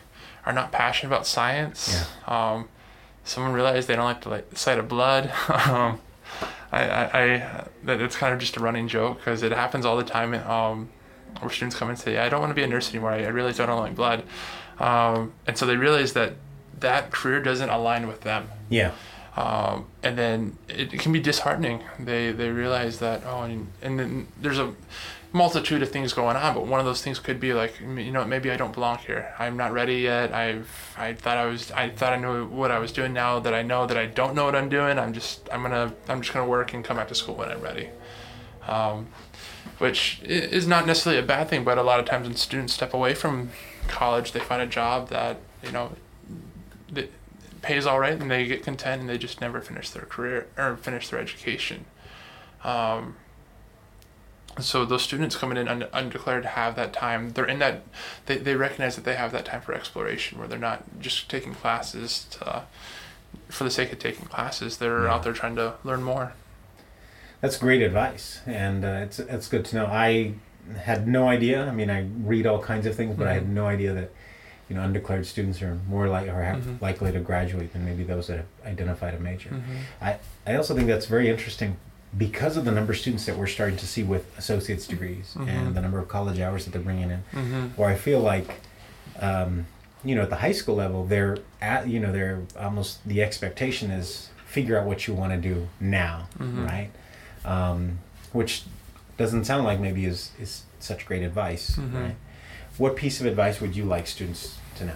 are 0.46 0.54
not 0.54 0.72
passionate 0.72 1.14
about 1.14 1.28
science. 1.28 2.06
Um, 2.28 2.70
someone 3.24 3.54
realized 3.54 3.88
they 3.88 3.96
don't 3.96 4.06
like 4.06 4.22
the 4.22 4.30
like, 4.30 4.50
the 4.50 4.56
sight 4.56 4.78
of 4.78 4.88
blood. 4.88 5.32
um, 5.50 6.00
I, 6.72 6.84
I, 6.84 7.24
I 7.24 7.68
that 7.84 8.02
it's 8.02 8.16
kind 8.16 8.34
of 8.34 8.40
just 8.40 8.58
a 8.58 8.60
running 8.60 8.88
joke 8.88 9.18
because 9.20 9.44
it 9.44 9.52
happens 9.52 9.86
all 9.86 9.98
the 9.98 10.04
time. 10.04 10.34
Um, 10.34 10.90
where 11.42 11.52
students 11.52 11.76
come 11.76 11.90
and 11.90 11.98
say, 11.98 12.18
I 12.18 12.28
don't 12.28 12.40
want 12.42 12.50
to 12.50 12.56
be 12.56 12.64
a 12.64 12.68
nurse 12.68 12.90
anymore. 12.90 13.12
I, 13.12 13.24
I 13.24 13.28
realize 13.28 13.60
I 13.60 13.66
don't 13.68 13.80
like 13.80 13.96
blood, 13.96 14.24
um, 14.80 15.32
and 15.48 15.58
so 15.58 15.66
they 15.66 15.78
realize 15.78 16.14
that 16.14 16.34
that 16.80 17.12
career 17.12 17.40
doesn't 17.42 17.70
align 17.70 18.08
with 18.08 18.22
them 18.22 18.48
Yeah. 18.70 18.92
um, 19.38 19.86
and 20.02 20.18
then 20.18 20.58
it, 20.68 20.94
it 20.94 21.00
can 21.00 21.12
be 21.14 21.20
disheartening. 21.20 21.84
They 22.00 22.32
they 22.32 22.50
realize 22.50 23.00
that 23.00 23.22
oh, 23.26 23.44
and, 23.44 23.68
and 23.82 24.00
then 24.00 24.28
there's 24.42 24.58
a 24.60 24.74
multitude 25.32 25.82
of 25.84 25.92
things 25.92 26.14
going 26.14 26.36
on, 26.36 26.56
but 26.56 26.66
one 26.66 26.80
of 26.80 26.86
those 26.86 27.02
things 27.02 27.20
could 27.20 27.40
be 27.40 27.54
like 27.54 27.80
you 27.80 28.12
know 28.12 28.26
maybe 28.26 28.50
I 28.52 28.58
don't 28.58 28.74
belong 28.74 28.98
here. 29.00 29.34
I'm 29.38 29.58
not 29.58 29.72
ready 29.72 29.98
yet. 29.98 30.34
I've 30.34 30.94
I 30.98 31.14
thought 31.14 31.38
I 31.38 31.46
was 31.46 31.72
I 31.72 31.90
thought 31.90 32.14
I 32.14 32.18
knew 32.18 32.48
what 32.48 32.72
I 32.72 32.80
was 32.80 32.92
doing. 32.92 33.14
Now 33.14 33.40
that 33.40 33.54
I 33.54 33.62
know 33.62 33.86
that 33.86 33.98
I 33.98 34.08
don't 34.08 34.36
know 34.36 34.46
what 34.46 34.56
I'm 34.56 34.70
doing, 34.70 34.98
I'm 34.98 35.14
just 35.14 35.48
I'm 35.52 35.62
gonna 35.62 35.94
I'm 36.08 36.22
just 36.22 36.34
gonna 36.34 36.50
work 36.50 36.74
and 36.74 36.84
come 36.84 36.98
back 36.98 37.08
to 37.10 37.16
school 37.16 37.36
when 37.36 37.50
I'm 37.50 37.62
ready. 37.62 37.90
Um, 38.68 39.08
which 39.78 40.22
is 40.24 40.68
not 40.68 40.86
necessarily 40.86 41.22
a 41.22 41.26
bad 41.26 41.50
thing, 41.50 41.64
but 41.64 41.78
a 41.78 41.84
lot 41.84 42.00
of 42.00 42.06
times 42.06 42.28
when 42.28 42.36
students 42.36 42.74
step 42.74 42.94
away 42.94 43.14
from 43.16 43.50
college, 43.88 44.34
they 44.34 44.40
find 44.40 44.62
a 44.62 44.68
job 44.68 45.10
that 45.10 45.38
you 45.64 45.72
know 45.72 45.94
that 46.92 47.12
pays 47.62 47.86
all 47.86 48.00
right, 48.00 48.20
and 48.20 48.32
they 48.32 48.46
get 48.46 48.64
content, 48.64 49.02
and 49.02 49.10
they 49.10 49.18
just 49.18 49.42
never 49.42 49.62
finish 49.62 49.90
their 49.90 50.04
career 50.04 50.48
or 50.58 50.76
finish 50.78 51.10
their 51.10 51.20
education. 51.20 51.86
Um, 52.64 53.16
so 54.62 54.86
those 54.86 55.02
students 55.04 55.36
coming 55.36 55.58
in 55.58 55.68
un- 55.68 55.88
undeclared 55.94 56.46
have 56.46 56.76
that 56.76 56.94
time. 56.94 57.32
They're 57.32 57.46
in 57.46 57.60
that. 57.60 57.84
They, 58.26 58.38
they 58.38 58.56
recognize 58.56 58.96
that 58.96 59.06
they 59.06 59.16
have 59.16 59.32
that 59.32 59.46
time 59.46 59.62
for 59.62 59.74
exploration, 59.74 60.38
where 60.40 60.48
they're 60.48 60.60
not 60.60 60.84
just 61.00 61.30
taking 61.30 61.54
classes 61.56 62.26
to, 62.32 62.64
for 63.50 63.64
the 63.64 63.72
sake 63.72 63.92
of 63.92 64.00
taking 64.00 64.26
classes. 64.26 64.78
They're 64.78 65.04
Yeah. 65.06 65.14
out 65.14 65.24
there 65.24 65.34
trying 65.34 65.56
to 65.58 65.76
learn 65.84 66.04
more. 66.04 66.34
That's 67.42 67.58
great 67.58 67.82
advice, 67.82 68.42
and 68.46 68.84
uh, 68.84 69.00
it's 69.04 69.20
it's 69.20 69.48
good 69.48 69.64
to 69.66 69.76
know. 69.78 69.86
I 69.86 70.34
had 70.78 71.08
no 71.08 71.28
idea. 71.30 71.66
I 71.66 71.72
mean, 71.72 71.90
I 71.90 72.06
read 72.24 72.46
all 72.46 72.62
kinds 72.62 72.86
of 72.86 72.96
things, 72.96 73.16
but 73.16 73.28
I 73.28 73.34
had 73.34 73.44
Mhm. 73.46 73.50
no 73.54 73.66
idea 73.68 73.94
that 73.94 74.12
you 74.70 74.76
know 74.76 74.84
undeclared 74.84 75.26
students 75.26 75.62
are 75.62 75.80
more 75.88 76.08
like 76.10 76.28
or 76.28 76.42
have 76.44 76.58
Mhm. 76.62 76.82
likely 76.82 77.12
to 77.14 77.20
graduate 77.20 77.72
than 77.74 77.86
maybe 77.86 78.04
those 78.04 78.28
that 78.28 78.38
have 78.38 78.46
identified 78.66 79.14
a 79.16 79.20
major. 79.20 79.50
Mm-hmm. 79.52 79.78
I 80.02 80.18
I 80.46 80.56
also 80.56 80.76
think 80.76 80.88
that's 80.88 81.06
very 81.06 81.30
interesting 81.30 81.78
because 82.18 82.58
of 82.58 82.66
the 82.66 82.72
number 82.72 82.92
of 82.94 82.98
students 83.00 83.26
that 83.26 83.38
we're 83.38 83.48
starting 83.48 83.78
to 83.78 83.86
see 83.88 84.04
with 84.04 84.26
associate's 84.38 84.88
degrees 84.88 85.34
Mhm. 85.38 85.48
and 85.48 85.76
the 85.76 85.82
number 85.82 86.00
of 86.00 86.08
college 86.08 86.40
hours 86.40 86.66
that 86.66 86.72
they're 86.72 86.82
bringing 86.82 87.12
in. 87.12 87.24
Mm-hmm. 87.34 87.66
Where 87.76 87.90
I 87.90 87.96
feel 87.96 88.20
like, 88.20 88.62
um, 89.20 89.68
you 90.04 90.16
know, 90.16 90.22
at 90.24 90.30
the 90.30 90.38
high 90.38 90.52
school 90.54 90.76
level, 90.76 91.06
they're 91.06 91.38
at 91.62 91.88
you 91.88 92.00
know 92.00 92.12
they're 92.12 92.42
almost 92.60 93.06
the 93.08 93.22
expectation 93.22 93.92
is 93.92 94.30
figure 94.46 94.80
out 94.80 94.86
what 94.88 95.08
you 95.08 95.14
want 95.14 95.32
to 95.34 95.38
do 95.38 95.68
now, 95.80 96.28
Mhm. 96.40 96.66
right? 96.66 96.90
Um, 97.46 98.00
which 98.34 98.64
doesn't 99.18 99.46
sound 99.46 99.64
like 99.66 99.80
maybe 99.80 100.06
is 100.06 100.32
is 100.40 100.64
such 100.80 101.06
great 101.06 101.22
advice, 101.24 101.72
Mhm. 101.76 101.94
right? 101.94 102.16
what 102.78 102.96
piece 102.96 103.20
of 103.20 103.26
advice 103.26 103.60
would 103.60 103.76
you 103.76 103.84
like 103.84 104.08
students 104.08 104.56
to 104.78 104.86
know? 104.86 104.96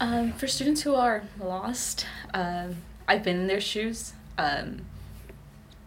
Um, 0.00 0.32
for 0.34 0.46
students 0.46 0.82
who 0.82 0.94
are 0.94 1.22
lost, 1.40 2.04
um, 2.34 2.76
I've 3.08 3.22
been 3.24 3.36
in 3.36 3.46
their 3.46 3.60
shoes. 3.60 4.12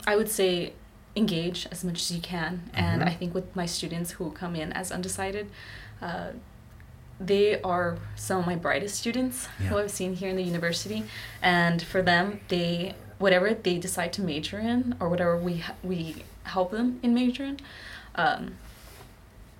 I 0.07 0.15
would 0.15 0.29
say 0.29 0.73
engage 1.15 1.67
as 1.71 1.83
much 1.83 2.01
as 2.01 2.11
you 2.11 2.21
can. 2.21 2.69
And 2.73 3.01
Mhm. 3.01 3.07
I 3.07 3.11
think 3.11 3.33
with 3.33 3.55
my 3.55 3.65
students 3.65 4.11
who 4.11 4.31
come 4.31 4.55
in 4.55 4.73
as 4.73 4.91
undecided, 4.91 5.49
uh, 6.01 6.31
they 7.19 7.61
are 7.61 7.97
some 8.15 8.39
of 8.39 8.45
my 8.45 8.55
brightest 8.55 8.95
students 8.95 9.47
who 9.69 9.77
I've 9.77 9.91
seen 9.91 10.15
here 10.15 10.29
in 10.29 10.35
the 10.35 10.43
university. 10.43 11.05
And 11.41 11.81
for 11.81 12.01
them, 12.01 12.41
they 12.49 12.95
whatever 13.17 13.53
they 13.53 13.77
decide 13.77 14.11
to 14.11 14.21
major 14.21 14.59
in 14.59 14.93
or 14.99 15.07
whatever 15.07 15.37
we 15.37 15.63
we 15.81 16.23
help 16.43 16.71
them 16.71 16.99
in 17.01 17.13
majoring, 17.13 17.57
um, 18.15 18.57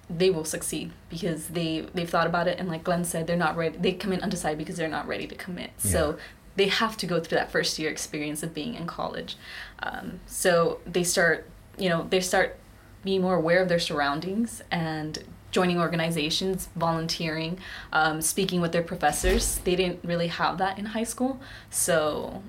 they 0.09 0.29
will 0.29 0.43
succeed 0.43 0.91
because 1.09 1.47
they 1.47 1.87
they've 1.93 2.09
thought 2.09 2.27
about 2.27 2.47
it 2.49 2.59
and 2.59 2.67
like 2.67 2.83
Glenn 2.83 3.05
said, 3.05 3.25
they're 3.25 3.37
not 3.37 3.55
ready. 3.55 3.77
They 3.77 3.93
come 3.93 4.11
in 4.11 4.21
undecided 4.21 4.57
because 4.57 4.75
they're 4.75 4.89
not 4.89 5.07
ready 5.07 5.25
to 5.25 5.35
commit. 5.35 5.71
So 5.77 6.17
they 6.55 6.67
have 6.67 6.97
to 6.97 7.05
go 7.05 7.19
through 7.19 7.37
that 7.37 7.51
first 7.51 7.77
year 7.79 7.89
experience 7.89 8.43
of 8.43 8.53
being 8.53 8.75
in 8.75 8.87
college. 8.87 9.37
Um, 9.81 10.19
so 10.25 10.79
they 10.85 11.03
start, 11.03 11.49
you 11.77 11.89
know, 11.89 12.07
they 12.09 12.21
start 12.21 12.57
being 13.03 13.21
more 13.21 13.35
aware 13.35 13.61
of 13.61 13.69
their 13.69 13.79
surroundings 13.79 14.61
and 14.71 15.23
joining 15.51 15.79
organizations, 15.79 16.69
volunteering, 16.75 17.57
um, 17.93 18.21
speaking 18.21 18.61
with 18.61 18.71
their 18.71 18.83
professors. 18.83 19.59
They 19.59 19.75
didn't 19.75 20.03
really 20.03 20.27
have 20.27 20.57
that 20.57 20.77
in 20.77 20.87
high 20.87 21.03
school, 21.03 21.39
so 21.69 22.43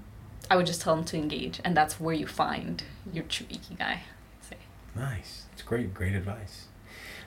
I 0.50 0.56
would 0.56 0.66
just 0.66 0.80
tell 0.80 0.96
them 0.96 1.04
to 1.06 1.16
engage, 1.16 1.60
and 1.64 1.76
that's 1.76 2.00
where 2.00 2.14
you 2.14 2.26
find 2.26 2.82
your 3.12 3.24
true 3.24 3.46
ikigai. 3.46 3.98
Say. 4.40 4.56
Nice. 4.94 5.44
It's 5.52 5.62
great, 5.62 5.94
great 5.94 6.14
advice. 6.14 6.66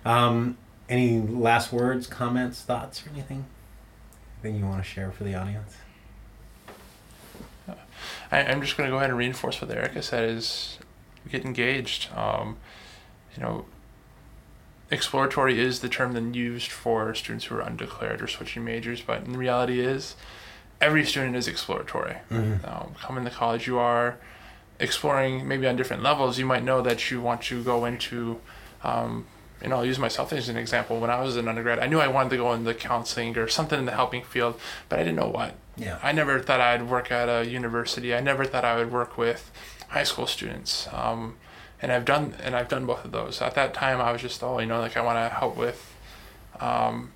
Um, 0.03 0.57
any 0.89 1.21
last 1.21 1.71
words, 1.71 2.07
comments, 2.07 2.61
thoughts, 2.61 3.05
or 3.05 3.09
anything? 3.11 3.45
Anything 4.43 4.59
you 4.59 4.65
want 4.65 4.83
to 4.83 4.89
share 4.89 5.11
for 5.11 5.23
the 5.23 5.35
audience? 5.35 5.75
I, 8.31 8.43
I'm 8.43 8.61
just 8.61 8.77
going 8.77 8.87
to 8.87 8.91
go 8.91 8.97
ahead 8.97 9.09
and 9.09 9.17
reinforce 9.17 9.61
what 9.61 9.71
Erica 9.71 10.01
said: 10.01 10.29
is 10.29 10.77
get 11.29 11.45
engaged. 11.45 12.07
Um, 12.15 12.57
you 13.35 13.43
know, 13.43 13.65
exploratory 14.91 15.59
is 15.59 15.79
the 15.79 15.89
term 15.89 16.13
then 16.13 16.33
used 16.33 16.71
for 16.71 17.13
students 17.13 17.45
who 17.45 17.55
are 17.55 17.61
undeclared 17.61 18.21
or 18.21 18.27
switching 18.27 18.63
majors, 18.63 19.01
but 19.01 19.23
in 19.23 19.37
reality 19.37 19.79
is 19.79 20.15
every 20.81 21.05
student 21.05 21.35
is 21.35 21.47
exploratory. 21.47 22.17
Mhm. 22.31 22.67
Um, 22.67 22.95
coming 23.01 23.25
to 23.25 23.29
college, 23.31 23.67
you 23.67 23.77
are 23.77 24.17
exploring 24.79 25.47
maybe 25.47 25.67
on 25.67 25.75
different 25.75 26.01
levels. 26.01 26.39
You 26.39 26.45
might 26.45 26.63
know 26.63 26.81
that 26.81 27.11
you 27.11 27.19
want 27.21 27.41
to 27.43 27.63
go 27.63 27.85
into, 27.85 28.39
um, 28.83 29.27
and 29.61 29.73
I'll 29.73 29.85
use 29.85 29.99
myself 29.99 30.31
as 30.33 30.49
an 30.49 30.57
example. 30.57 30.99
When 30.99 31.09
I 31.09 31.21
was 31.21 31.35
an 31.35 31.47
undergrad, 31.47 31.79
I 31.79 31.87
knew 31.87 31.99
I 31.99 32.07
wanted 32.07 32.29
to 32.31 32.37
go 32.37 32.53
into 32.53 32.73
counseling 32.73 33.37
or 33.37 33.47
something 33.47 33.77
in 33.79 33.85
the 33.85 33.91
helping 33.91 34.23
field, 34.23 34.59
but 34.87 34.99
I 34.99 35.03
didn't 35.03 35.17
know 35.17 35.29
what. 35.29 35.55
Yeah. 35.75 35.99
I 36.01 36.11
never 36.11 36.39
thought 36.39 36.59
I'd 36.61 36.89
work 36.89 37.11
at 37.11 37.27
a 37.29 37.47
university. 37.47 38.13
I 38.13 38.19
never 38.19 38.45
thought 38.45 38.65
I 38.65 38.75
would 38.77 38.91
work 38.91 39.17
with 39.17 39.51
high 39.89 40.03
school 40.03 40.27
students. 40.27 40.87
Um, 40.93 41.37
and 41.81 41.91
I've 41.91 42.05
done 42.05 42.35
and 42.43 42.55
I've 42.55 42.67
done 42.67 42.85
both 42.85 43.05
of 43.05 43.11
those. 43.11 43.41
At 43.41 43.55
that 43.55 43.73
time, 43.73 44.01
I 44.01 44.11
was 44.11 44.21
just 44.21 44.43
oh, 44.43 44.59
you 44.59 44.65
know, 44.65 44.79
like 44.79 44.97
I 44.97 45.01
want 45.01 45.17
to 45.17 45.35
help 45.35 45.55
with, 45.55 45.93
um, 46.59 47.11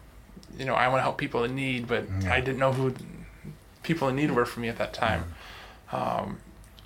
you 0.58 0.66
know, 0.66 0.74
I 0.74 0.88
want 0.88 1.00
to 1.00 1.04
help 1.04 1.18
people 1.18 1.44
in 1.44 1.56
need, 1.56 1.88
but 1.88 2.06
Yeah. 2.22 2.34
I 2.34 2.40
didn't 2.40 2.60
know 2.60 2.72
who 2.72 2.94
people 3.84 4.08
in 4.08 4.16
need 4.16 4.32
were 4.32 4.46
for 4.46 4.60
me 4.62 4.70
at 4.70 4.78
that 4.78 4.94
time. 4.94 5.34
Um, 5.92 6.38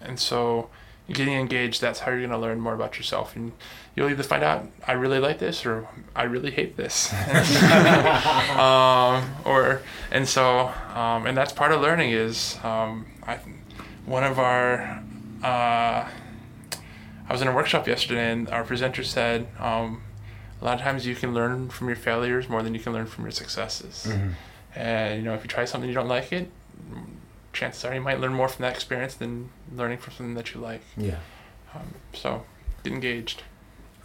and 0.01 0.19
so, 0.19 0.69
getting 1.11 1.33
engaged, 1.35 1.81
that's 1.81 1.99
how 2.01 2.11
you're 2.11 2.19
going 2.19 2.31
to 2.31 2.37
learn 2.37 2.59
more 2.59 2.73
about 2.73 2.97
yourself, 2.97 3.35
and 3.35 3.51
you'll 3.95 4.09
either 4.09 4.23
find 4.23 4.43
out 4.43 4.67
I 4.87 4.91
really 4.93 5.19
like 5.19 5.39
this 5.39 5.65
or 5.65 5.87
I 6.15 6.23
really 6.23 6.51
hate 6.51 6.75
this. 6.77 7.11
um, 8.57 9.23
or 9.45 9.81
and 10.11 10.27
so 10.27 10.67
um, 10.93 11.25
and 11.25 11.35
that's 11.37 11.51
part 11.53 11.71
of 11.71 11.81
learning 11.81 12.11
is 12.11 12.57
um, 12.63 13.05
I 13.25 13.39
one 14.05 14.23
of 14.23 14.39
our 14.39 15.01
uh, 15.43 16.07
I 17.29 17.31
was 17.33 17.41
in 17.41 17.47
a 17.47 17.55
workshop 17.55 17.87
yesterday 17.87 18.31
and 18.31 18.49
our 18.49 18.63
presenter 18.63 19.03
said 19.03 19.47
um, 19.59 20.01
a 20.61 20.65
lot 20.65 20.75
of 20.75 20.81
times 20.81 21.05
you 21.05 21.15
can 21.15 21.33
learn 21.33 21.69
from 21.69 21.87
your 21.87 21.97
failures 21.97 22.49
more 22.49 22.63
than 22.63 22.73
you 22.73 22.79
can 22.79 22.93
learn 22.93 23.05
from 23.05 23.25
your 23.25 23.31
successes 23.31 24.07
Mhm. 24.09 24.33
and 24.75 25.15
you 25.17 25.21
know 25.27 25.33
if 25.35 25.43
you 25.43 25.47
try 25.47 25.65
something 25.65 25.87
you 25.89 25.93
don't 25.95 26.07
like 26.07 26.31
it 26.31 26.49
chances 27.57 27.83
are 27.85 27.93
you 27.93 28.01
might 28.01 28.19
learn 28.19 28.33
more 28.33 28.47
from 28.47 28.63
that 28.63 28.73
experience 28.73 29.15
than 29.15 29.49
learning 29.75 29.97
from 29.97 30.13
something 30.13 30.35
that 30.35 30.53
you 30.53 30.61
like 30.61 30.81
Yeah. 30.95 31.17
um, 31.75 31.93
so 32.13 32.43
get 32.83 32.93
engaged 32.93 33.43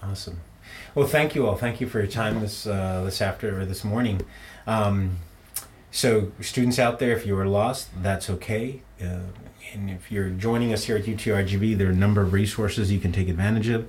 Awesome. 0.03 0.41
Well, 0.97 1.07
thank 1.07 1.37
you 1.37 1.47
all. 1.47 1.55
Thank 1.55 1.81
you 1.81 1.87
for 1.87 1.99
your 2.01 2.09
time 2.09 2.41
this 2.41 2.67
uh, 2.67 3.03
this 3.05 3.21
after 3.23 3.61
or 3.61 3.65
this 3.65 3.85
morning. 3.85 4.21
Um, 4.67 5.19
so, 5.93 6.33
students 6.41 6.79
out 6.81 6.99
there, 6.99 7.13
if 7.13 7.25
you 7.25 7.39
are 7.39 7.47
lost, 7.47 7.89
that's 8.03 8.29
okay. 8.29 8.83
Uh, 9.01 9.21
and 9.73 9.89
if 9.91 10.11
you're 10.11 10.31
joining 10.31 10.73
us 10.73 10.85
here 10.85 10.97
at 10.97 11.05
UTRGV, 11.05 11.79
there 11.79 11.87
are 11.87 11.91
a 11.93 11.95
number 11.95 12.21
of 12.21 12.33
resources 12.33 12.91
you 12.91 12.99
can 12.99 13.13
take 13.13 13.29
advantage 13.29 13.69
of. 13.69 13.89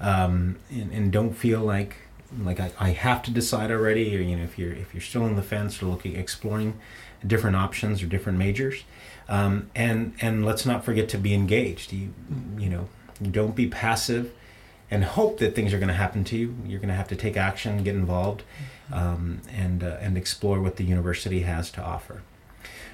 Um, 0.00 0.56
and, 0.70 0.92
and 0.92 1.10
don't 1.12 1.32
feel 1.32 1.60
like 1.60 1.96
like 2.38 2.60
I, 2.60 2.70
I 2.78 2.90
have 2.90 3.22
to 3.22 3.30
decide 3.30 3.70
already. 3.70 4.14
Or 4.16 4.20
you 4.20 4.36
know, 4.36 4.44
if 4.44 4.58
you're 4.58 4.72
if 4.72 4.92
you're 4.92 5.00
still 5.00 5.22
on 5.22 5.34
the 5.34 5.42
fence 5.42 5.82
or 5.82 5.86
looking 5.86 6.14
exploring 6.16 6.78
different 7.26 7.56
options 7.56 8.02
or 8.02 8.06
different 8.06 8.36
majors, 8.38 8.84
um, 9.28 9.70
and 9.74 10.14
and 10.20 10.44
let's 10.44 10.66
not 10.66 10.84
forget 10.84 11.08
to 11.10 11.18
be 11.18 11.34
engaged. 11.34 11.92
You 11.92 12.12
you 12.58 12.68
know, 12.68 12.88
don't 13.22 13.54
be 13.54 13.66
passive 13.66 14.32
and 14.90 15.04
hope 15.04 15.38
that 15.38 15.54
things 15.54 15.72
are 15.72 15.78
going 15.78 15.88
to 15.88 15.94
happen 15.94 16.24
to 16.24 16.36
you. 16.36 16.54
You're 16.66 16.78
going 16.78 16.88
to 16.88 16.94
have 16.94 17.08
to 17.08 17.16
take 17.16 17.36
action, 17.36 17.82
get 17.82 17.94
involved, 17.94 18.42
um, 18.92 19.40
and 19.52 19.82
uh, 19.82 19.96
and 20.00 20.16
explore 20.16 20.60
what 20.60 20.76
the 20.76 20.84
university 20.84 21.40
has 21.40 21.70
to 21.72 21.82
offer. 21.82 22.22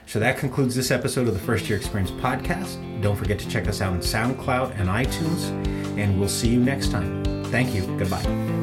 So 0.06 0.18
that 0.18 0.38
concludes 0.38 0.74
this 0.74 0.90
episode 0.90 1.28
of 1.28 1.34
the 1.34 1.40
First 1.40 1.68
Year 1.68 1.78
Experience 1.78 2.10
podcast. 2.10 3.00
Don't 3.00 3.16
forget 3.16 3.38
to 3.38 3.48
check 3.48 3.68
us 3.68 3.80
out 3.80 3.92
on 3.92 4.00
SoundCloud 4.00 4.78
and 4.78 4.88
iTunes, 4.88 5.50
and 5.96 6.18
we'll 6.18 6.28
see 6.28 6.48
you 6.48 6.58
next 6.58 6.90
time. 6.90 7.44
Thank 7.44 7.74
you. 7.74 7.82
Goodbye. 7.98 8.59